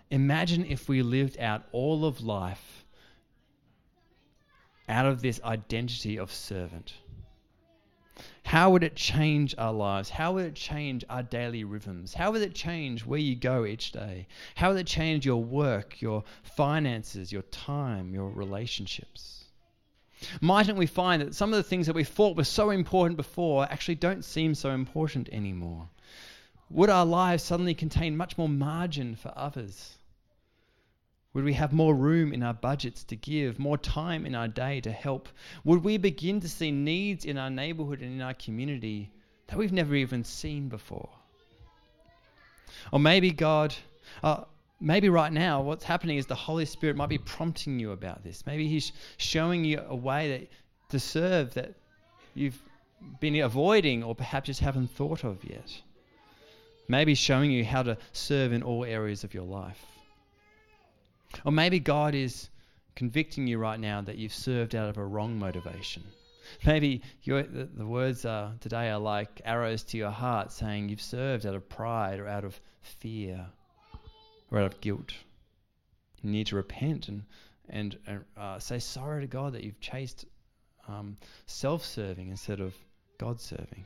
imagine 0.09 0.65
if 0.65 0.87
we 0.87 1.01
lived 1.01 1.37
out 1.39 1.63
all 1.71 2.05
of 2.05 2.21
life 2.21 2.85
out 4.87 5.05
of 5.05 5.21
this 5.21 5.41
identity 5.43 6.17
of 6.17 6.31
servant. 6.31 6.93
How 8.43 8.69
would 8.69 8.83
it 8.83 8.95
change 8.95 9.55
our 9.57 9.73
lives? 9.73 10.09
How 10.09 10.33
would 10.33 10.45
it 10.45 10.55
change 10.55 11.03
our 11.09 11.23
daily 11.23 11.63
rhythms? 11.63 12.13
How 12.13 12.31
would 12.31 12.41
it 12.41 12.53
change 12.53 13.05
where 13.05 13.19
you 13.19 13.35
go 13.35 13.65
each 13.65 13.91
day? 13.91 14.27
How 14.55 14.69
would 14.69 14.79
it 14.79 14.87
change 14.87 15.25
your 15.25 15.43
work, 15.43 16.01
your 16.01 16.23
finances, 16.43 17.31
your 17.31 17.41
time, 17.43 18.13
your 18.13 18.29
relationships? 18.29 19.45
Mightn't 20.41 20.77
we 20.77 20.85
find 20.85 21.21
that 21.21 21.35
some 21.35 21.51
of 21.51 21.57
the 21.57 21.63
things 21.63 21.87
that 21.87 21.95
we 21.95 22.03
thought 22.03 22.37
were 22.37 22.43
so 22.43 22.69
important 22.69 23.17
before 23.17 23.65
actually 23.71 23.95
don't 23.95 24.23
seem 24.23 24.53
so 24.53 24.71
important 24.71 25.27
anymore? 25.29 25.89
Would 26.69 26.89
our 26.89 27.05
lives 27.05 27.43
suddenly 27.43 27.73
contain 27.73 28.17
much 28.17 28.37
more 28.37 28.49
margin 28.49 29.15
for 29.15 29.31
others? 29.35 29.97
Would 31.33 31.43
we 31.43 31.53
have 31.53 31.73
more 31.73 31.95
room 31.95 32.31
in 32.31 32.43
our 32.43 32.53
budgets 32.53 33.03
to 33.05 33.15
give, 33.15 33.57
more 33.57 33.77
time 33.77 34.25
in 34.25 34.35
our 34.35 34.47
day 34.47 34.81
to 34.81 34.91
help? 34.91 35.29
Would 35.63 35.83
we 35.83 35.97
begin 35.97 36.39
to 36.41 36.49
see 36.49 36.71
needs 36.71 37.25
in 37.25 37.37
our 37.37 37.49
neighborhood 37.49 38.01
and 38.01 38.13
in 38.13 38.21
our 38.21 38.35
community 38.35 39.11
that 39.47 39.57
we've 39.57 39.73
never 39.73 39.95
even 39.95 40.23
seen 40.23 40.69
before? 40.69 41.09
Or 42.91 42.99
maybe 42.99 43.31
God, 43.31 43.73
uh, 44.23 44.43
maybe 44.79 45.09
right 45.09 45.31
now 45.33 45.61
what's 45.61 45.83
happening 45.83 46.17
is 46.17 46.27
the 46.27 46.35
Holy 46.35 46.65
Spirit 46.65 46.95
might 46.95 47.09
be 47.09 47.17
prompting 47.17 47.79
you 47.79 47.91
about 47.91 48.23
this. 48.23 48.45
Maybe 48.45 48.67
He's 48.67 48.91
showing 49.17 49.65
you 49.65 49.81
a 49.87 49.95
way 49.95 50.29
that 50.37 50.49
to 50.89 50.99
serve 50.99 51.55
that 51.55 51.73
you've 52.35 52.61
been 53.19 53.39
avoiding 53.39 54.03
or 54.03 54.13
perhaps 54.13 54.47
just 54.47 54.59
haven't 54.59 54.91
thought 54.91 55.23
of 55.23 55.43
yet. 55.43 55.81
Maybe 56.93 57.15
showing 57.15 57.49
you 57.49 57.65
how 57.65 57.81
to 57.81 57.97
serve 58.11 58.53
in 58.53 58.61
all 58.61 58.85
areas 58.85 59.23
of 59.23 59.33
your 59.33 59.45
life. 59.45 59.83
Or 61.43 61.51
maybe 61.51 61.79
God 61.79 62.13
is 62.13 62.49
convicting 62.95 63.47
you 63.47 63.57
right 63.57 63.79
now 63.79 64.01
that 64.01 64.17
you've 64.17 64.31
served 64.31 64.75
out 64.75 64.89
of 64.89 64.99
a 64.99 65.03
wrong 65.03 65.39
motivation. 65.39 66.03
Maybe 66.67 67.01
the, 67.25 67.67
the, 67.73 67.87
words 67.87 68.25
uh, 68.25 68.51
today 68.59 68.91
are 68.91 68.99
like 68.99 69.41
arrows 69.43 69.81
to 69.85 69.97
your 69.97 70.11
heart 70.11 70.51
saying 70.51 70.89
you've 70.89 71.01
served 71.01 71.47
out 71.47 71.55
of 71.55 71.67
pride 71.67 72.19
or 72.19 72.27
out 72.27 72.43
of 72.43 72.61
fear 72.83 73.43
or 74.51 74.59
out 74.59 74.71
of 74.71 74.79
guilt. 74.79 75.13
You 76.21 76.29
need 76.29 76.45
to 76.45 76.57
repent 76.57 77.09
and, 77.09 77.23
and 77.69 77.97
uh, 78.37 78.59
say 78.59 78.77
sorry 78.77 79.21
to 79.21 79.27
God 79.27 79.53
that 79.53 79.63
you've 79.63 79.79
chased 79.79 80.25
um, 80.87 81.17
self 81.47 81.83
serving 81.83 82.29
instead 82.29 82.59
of 82.59 82.75
God 83.17 83.41
serving. 83.41 83.83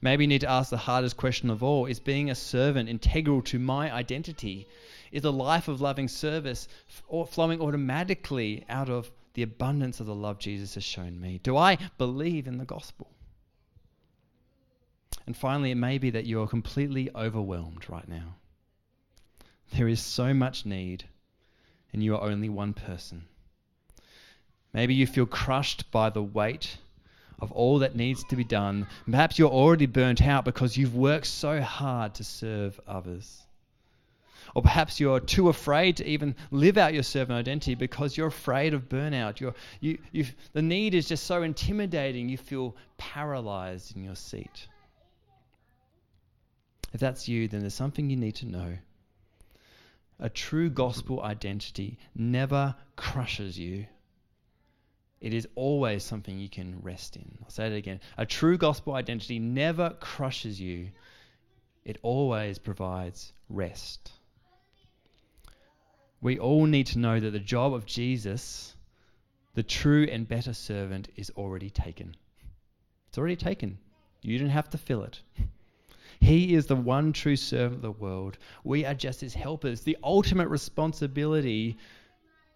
Maybe 0.00 0.24
you 0.24 0.28
need 0.28 0.40
to 0.42 0.50
ask 0.50 0.70
the 0.70 0.76
hardest 0.76 1.16
question 1.16 1.50
of 1.50 1.62
all 1.62 1.86
is 1.86 2.00
being 2.00 2.30
a 2.30 2.34
servant 2.34 2.88
integral 2.88 3.42
to 3.42 3.58
my 3.58 3.92
identity? 3.92 4.66
Is 5.12 5.24
a 5.24 5.30
life 5.30 5.68
of 5.68 5.80
loving 5.80 6.08
service 6.08 6.68
flowing 7.28 7.60
automatically 7.60 8.64
out 8.68 8.90
of 8.90 9.10
the 9.34 9.42
abundance 9.42 10.00
of 10.00 10.06
the 10.06 10.14
love 10.14 10.38
Jesus 10.38 10.74
has 10.74 10.84
shown 10.84 11.20
me? 11.20 11.38
Do 11.42 11.56
I 11.56 11.78
believe 11.98 12.46
in 12.46 12.58
the 12.58 12.64
gospel? 12.64 13.10
And 15.26 15.36
finally, 15.36 15.70
it 15.70 15.76
may 15.76 15.98
be 15.98 16.10
that 16.10 16.26
you 16.26 16.42
are 16.42 16.48
completely 16.48 17.10
overwhelmed 17.14 17.88
right 17.88 18.08
now. 18.08 18.36
There 19.72 19.88
is 19.88 20.00
so 20.00 20.34
much 20.34 20.66
need, 20.66 21.04
and 21.92 22.02
you 22.02 22.14
are 22.14 22.28
only 22.28 22.48
one 22.48 22.74
person. 22.74 23.24
Maybe 24.72 24.94
you 24.94 25.06
feel 25.06 25.26
crushed 25.26 25.90
by 25.90 26.10
the 26.10 26.22
weight 26.22 26.78
of 27.44 27.52
all 27.52 27.78
that 27.80 27.94
needs 27.94 28.24
to 28.24 28.36
be 28.36 28.42
done. 28.42 28.86
Perhaps 29.08 29.38
you're 29.38 29.50
already 29.50 29.86
burnt 29.86 30.22
out 30.22 30.44
because 30.44 30.76
you've 30.76 30.96
worked 30.96 31.26
so 31.26 31.60
hard 31.60 32.14
to 32.14 32.24
serve 32.24 32.80
others. 32.88 33.42
Or 34.54 34.62
perhaps 34.62 34.98
you're 34.98 35.20
too 35.20 35.48
afraid 35.48 35.98
to 35.98 36.06
even 36.06 36.34
live 36.50 36.78
out 36.78 36.94
your 36.94 37.02
servant 37.02 37.38
identity 37.38 37.74
because 37.74 38.16
you're 38.16 38.28
afraid 38.28 38.72
of 38.72 38.88
burnout. 38.88 39.40
You're, 39.40 39.54
you, 39.80 39.98
you 40.10 40.26
the 40.52 40.62
need 40.62 40.94
is 40.94 41.06
just 41.06 41.24
so 41.24 41.42
intimidating, 41.42 42.28
you 42.28 42.38
feel 42.38 42.76
paralyzed 42.96 43.94
in 43.94 44.04
your 44.04 44.16
seat. 44.16 44.68
If 46.94 47.00
that's 47.00 47.28
you, 47.28 47.48
then 47.48 47.60
there's 47.60 47.74
something 47.74 48.08
you 48.08 48.16
need 48.16 48.36
to 48.36 48.46
know. 48.46 48.78
A 50.20 50.30
true 50.30 50.70
gospel 50.70 51.20
identity 51.20 51.98
never 52.14 52.76
crushes 52.96 53.58
you. 53.58 53.86
It 55.24 55.34
is 55.34 55.48
always 55.56 56.04
something 56.04 56.38
you 56.38 56.48
can 56.48 56.78
rest 56.82 57.16
in. 57.16 57.38
I'll 57.42 57.50
say 57.50 57.66
it 57.66 57.76
again. 57.76 58.00
A 58.16 58.26
true 58.26 58.56
gospel 58.56 58.94
identity 58.94 59.38
never 59.38 59.90
crushes 59.90 60.60
you, 60.60 60.90
it 61.84 61.98
always 62.02 62.58
provides 62.58 63.32
rest 63.48 64.12
we 66.24 66.38
all 66.38 66.64
need 66.64 66.86
to 66.86 66.98
know 66.98 67.20
that 67.20 67.32
the 67.32 67.38
job 67.38 67.74
of 67.74 67.84
Jesus, 67.84 68.74
the 69.52 69.62
true 69.62 70.08
and 70.10 70.26
better 70.26 70.54
servant, 70.54 71.10
is 71.16 71.30
already 71.36 71.68
taken. 71.68 72.16
It's 73.08 73.18
already 73.18 73.36
taken. 73.36 73.76
You 74.22 74.38
don't 74.38 74.48
have 74.48 74.70
to 74.70 74.78
fill 74.78 75.02
it. 75.02 75.20
He 76.20 76.54
is 76.54 76.64
the 76.64 76.76
one 76.76 77.12
true 77.12 77.36
servant 77.36 77.74
of 77.74 77.82
the 77.82 77.90
world. 77.90 78.38
We 78.64 78.86
are 78.86 78.94
just 78.94 79.20
his 79.20 79.34
helpers. 79.34 79.82
The 79.82 79.98
ultimate 80.02 80.48
responsibility 80.48 81.76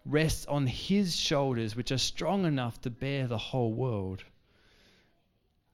rests 0.09 0.45
on 0.47 0.67
his 0.67 1.15
shoulders, 1.15 1.75
which 1.75 1.91
are 1.91 1.97
strong 1.97 2.45
enough 2.45 2.81
to 2.81 2.89
bear 2.89 3.27
the 3.27 3.37
whole 3.37 3.73
world. 3.73 4.23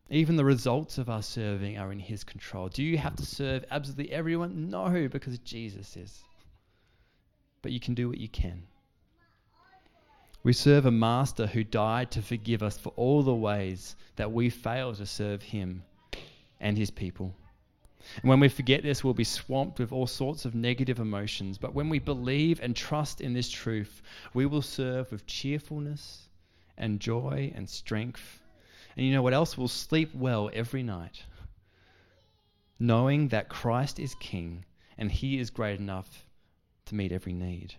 Even 0.09 0.35
the 0.35 0.45
results 0.45 0.97
of 0.97 1.09
our 1.09 1.23
serving 1.23 1.77
are 1.77 1.91
in 1.91 1.99
his 1.99 2.23
control. 2.23 2.69
Do 2.69 2.83
you 2.83 2.97
have 2.97 3.15
to 3.15 3.25
serve 3.25 3.65
absolutely 3.71 4.11
everyone? 4.11 4.69
No, 4.69 5.07
because 5.07 5.39
Jesus 5.39 5.97
is 5.97 6.23
but 7.65 7.71
you 7.71 7.79
can 7.79 7.95
do 7.95 8.07
what 8.07 8.19
you 8.19 8.29
can. 8.29 8.61
We 10.43 10.53
serve 10.53 10.85
a 10.85 10.91
master 10.91 11.47
who 11.47 11.63
died 11.63 12.11
to 12.11 12.21
forgive 12.21 12.61
us 12.61 12.77
for 12.77 12.93
all 12.95 13.23
the 13.23 13.33
ways 13.33 13.95
that 14.17 14.31
we 14.31 14.51
fail 14.51 14.93
to 14.93 15.05
serve 15.07 15.41
him 15.41 15.81
and 16.59 16.77
his 16.77 16.91
people. 16.91 17.33
And 18.21 18.29
when 18.29 18.39
we 18.39 18.49
forget 18.49 18.83
this, 18.83 19.03
we'll 19.03 19.13
be 19.13 19.23
swamped 19.23 19.79
with 19.79 19.91
all 19.91 20.07
sorts 20.07 20.45
of 20.45 20.55
negative 20.55 20.99
emotions. 20.99 21.57
But 21.57 21.73
when 21.73 21.89
we 21.89 21.99
believe 21.99 22.59
and 22.61 22.75
trust 22.75 23.21
in 23.21 23.33
this 23.33 23.49
truth, 23.49 24.01
we 24.33 24.45
will 24.45 24.61
serve 24.61 25.11
with 25.11 25.25
cheerfulness 25.25 26.27
and 26.77 26.99
joy 26.99 27.51
and 27.55 27.69
strength. 27.69 28.41
And 28.95 29.05
you 29.05 29.13
know 29.13 29.21
what 29.21 29.33
else? 29.33 29.57
We'll 29.57 29.67
sleep 29.67 30.13
well 30.13 30.49
every 30.53 30.83
night, 30.83 31.23
knowing 32.79 33.29
that 33.29 33.49
Christ 33.49 33.99
is 33.99 34.15
King 34.15 34.65
and 34.97 35.11
he 35.11 35.39
is 35.39 35.49
great 35.49 35.79
enough 35.79 36.25
to 36.85 36.95
meet 36.95 37.11
every 37.11 37.33
need. 37.33 37.75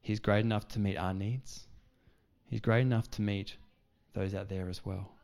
He's 0.00 0.20
great 0.20 0.44
enough 0.44 0.68
to 0.68 0.78
meet 0.78 0.96
our 0.96 1.14
needs. 1.14 1.66
He's 2.48 2.60
great 2.60 2.82
enough 2.82 3.10
to 3.12 3.22
meet 3.22 3.56
those 4.14 4.34
out 4.34 4.48
there 4.48 4.68
as 4.68 4.84
well. 4.84 5.15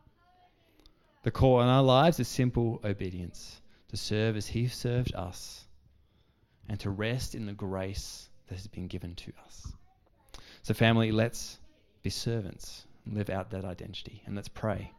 The 1.23 1.31
call 1.31 1.61
in 1.61 1.69
our 1.69 1.83
lives 1.83 2.19
is 2.19 2.29
simple 2.29 2.81
obedience 2.85 3.61
to 3.89 3.97
serve 3.97 4.37
as 4.37 4.47
He 4.47 4.67
served 4.69 5.15
us 5.15 5.65
and 6.69 6.79
to 6.81 6.91
rest 6.91 7.35
in 7.35 7.47
the 7.47 7.53
grace 7.53 8.29
that 8.49 8.57
has 8.57 8.67
been 8.67 8.89
given 8.89 9.15
to 9.15 9.33
us. 9.45 9.73
So, 10.63 10.75
family, 10.75 11.13
let's 11.13 11.59
be 12.03 12.11
servants 12.11 12.87
and 13.05 13.15
live 13.15 13.31
out 13.31 13.51
that 13.51 13.65
identity. 13.65 14.23
And 14.27 14.35
let's 14.35 14.49
pray. 14.49 14.91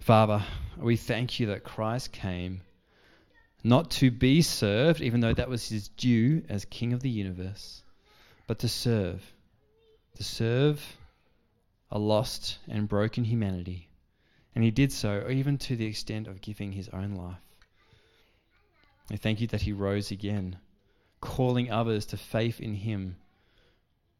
Father, 0.00 0.44
we 0.76 0.96
thank 0.96 1.38
you 1.38 1.48
that 1.48 1.62
Christ 1.62 2.10
came 2.12 2.62
not 3.62 3.90
to 3.92 4.10
be 4.10 4.42
served, 4.42 5.00
even 5.00 5.20
though 5.20 5.34
that 5.34 5.48
was 5.48 5.68
his 5.68 5.88
due 5.88 6.42
as 6.48 6.64
King 6.64 6.92
of 6.92 7.00
the 7.00 7.10
universe, 7.10 7.82
but 8.46 8.60
to 8.60 8.68
serve. 8.68 9.22
To 10.16 10.24
serve 10.24 10.82
a 11.90 11.98
lost 11.98 12.58
and 12.68 12.88
broken 12.88 13.24
humanity. 13.24 13.88
And 14.54 14.64
he 14.64 14.70
did 14.70 14.92
so 14.92 15.28
even 15.30 15.58
to 15.58 15.76
the 15.76 15.86
extent 15.86 16.26
of 16.26 16.40
giving 16.40 16.72
his 16.72 16.88
own 16.88 17.14
life. 17.14 17.36
I 19.10 19.16
thank 19.16 19.40
you 19.40 19.46
that 19.48 19.62
he 19.62 19.72
rose 19.72 20.10
again, 20.10 20.58
calling 21.20 21.70
others 21.70 22.06
to 22.06 22.16
faith 22.16 22.60
in 22.60 22.74
him, 22.74 23.16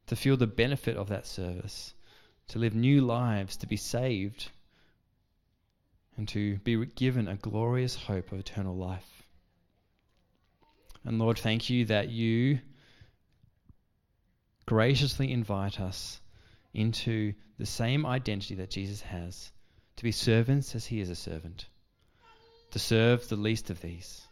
to 0.07 0.17
feel 0.17 0.37
the 0.37 0.47
benefit 0.47 0.97
of 0.97 1.09
that 1.09 1.27
service, 1.27 1.95
to 2.49 2.59
live 2.59 2.75
new 2.75 3.01
lives, 3.01 3.57
to 3.59 3.67
be 3.67 3.77
saved, 3.77 4.51
and 6.17 6.29
to 6.29 6.57
be 6.59 6.85
given 6.85 7.29
a 7.29 7.37
glorious 7.37 7.95
hope 7.95 8.33
of 8.33 8.41
eternal 8.41 8.77
life. 8.77 9.23
And 11.05 11.19
Lord, 11.19 11.39
thank 11.39 11.71
you 11.71 11.85
that 11.87 12.11
you 12.11 12.59
graciously 14.67 15.33
invite 15.33 15.81
us 15.81 16.20
into 16.73 17.33
the 17.59 17.67
same 17.67 18.07
identity 18.07 18.55
that 18.57 18.71
Jesus 18.71 19.01
has 19.01 19.53
to 19.97 20.05
be 20.05 20.13
servants 20.13 20.75
as 20.75 20.87
he 20.87 21.01
is 21.01 21.11
a 21.11 21.15
servant, 21.15 21.67
to 22.71 22.79
serve 22.79 23.29
the 23.29 23.37
least 23.37 23.71
of 23.71 23.81
these. 23.81 24.27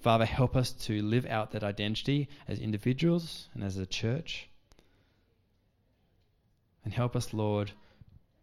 Father, 0.00 0.26
help 0.26 0.56
us 0.56 0.72
to 0.72 1.00
live 1.00 1.26
out 1.26 1.52
that 1.52 1.62
identity 1.62 2.28
as 2.48 2.58
individuals 2.58 3.48
and 3.54 3.62
as 3.62 3.76
a 3.78 3.86
church. 3.86 4.48
And 6.84 6.92
help 6.92 7.14
us, 7.14 7.32
Lord, 7.32 7.70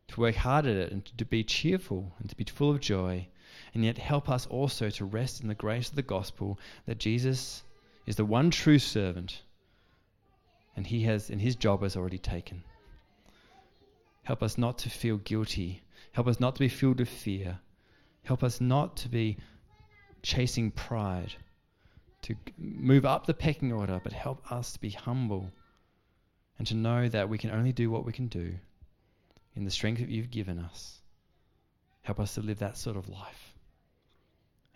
to 0.08 0.22
work 0.22 0.36
hard 0.36 0.66
at 0.66 0.78
it 0.78 0.92
and 0.92 1.06
to 1.18 1.26
be 1.26 1.44
cheerful 1.44 2.14
and 2.20 2.30
to 2.30 2.36
be 2.36 2.46
full 2.46 2.72
of 2.72 2.80
joy. 2.80 3.28
And 3.74 3.84
yet 3.84 3.98
help 3.98 4.30
us 4.30 4.48
also 4.48 4.90
to 4.90 5.06
rest 5.06 5.42
in 5.42 5.50
the 5.50 5.54
grace 5.54 5.90
of 5.90 5.96
the 5.96 6.02
gospel 6.02 6.58
that 6.86 6.98
Jesus 6.98 7.64
is 8.08 8.16
the 8.16 8.26
one 8.26 8.52
true 8.52 8.80
servant 8.80 9.44
and 10.76 10.88
he 10.88 11.04
has 11.04 11.30
and 11.30 11.42
his 11.42 11.58
job 11.58 11.84
is 11.84 11.98
already 11.98 12.18
taken. 12.18 12.64
Help 14.30 14.44
us 14.44 14.60
not 14.60 14.78
to 14.78 14.92
feel 14.92 15.18
guilty. 15.18 15.82
Help 16.12 16.28
us 16.28 16.40
not 16.40 16.54
to 16.54 16.60
be 16.60 16.70
filled 16.70 17.00
with 17.00 17.10
fear. 17.10 17.58
Help 18.22 18.44
us 18.44 18.62
not 18.62 18.96
to 18.96 19.10
be 19.10 19.38
chasing 20.22 20.70
pride, 20.70 21.34
to 22.22 22.36
move 22.60 23.08
up 23.08 23.26
the 23.26 23.34
pecking 23.34 23.74
order, 23.74 24.00
but 24.04 24.14
help 24.14 24.52
us 24.52 24.74
to 24.74 24.80
be 24.80 24.92
humble 24.92 25.52
and 26.60 26.68
to 26.68 26.76
know 26.76 27.10
that 27.10 27.28
we 27.28 27.40
can 27.40 27.50
only 27.50 27.72
do 27.72 27.90
what 27.90 28.06
we 28.06 28.14
can 28.14 28.28
do 28.28 28.54
in 29.56 29.66
the 29.66 29.72
strength 29.72 29.98
that 29.98 30.10
you've 30.10 30.30
given 30.30 30.60
us. 30.60 31.02
Help 32.04 32.20
us 32.20 32.36
to 32.36 32.42
live 32.42 32.60
that 32.60 32.78
sort 32.78 32.98
of 32.98 33.10
life. 33.10 33.56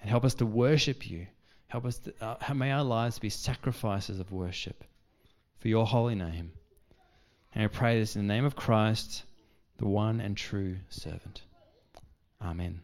And 0.02 0.10
help 0.10 0.26
us 0.26 0.34
to 0.36 0.48
worship 0.48 1.08
you. 1.08 1.28
Help 1.68 1.86
us 1.86 2.00
to, 2.00 2.14
uh, 2.22 2.54
may 2.56 2.72
our 2.72 2.84
lives 2.84 3.20
be 3.20 3.30
sacrifices 3.30 4.20
of 4.20 4.32
worship 4.32 4.84
for 5.60 5.68
your 5.68 5.86
holy 5.86 6.16
name. 6.16 6.54
And 7.54 7.64
I 7.64 7.68
pray 7.68 8.00
this 8.00 8.16
in 8.16 8.26
the 8.26 8.34
name 8.34 8.46
of 8.46 8.56
Christ, 8.56 9.26
the 9.78 9.88
one 9.88 10.20
and 10.22 10.38
true 10.38 10.78
servant. 10.90 11.44
Amen. 12.42 12.82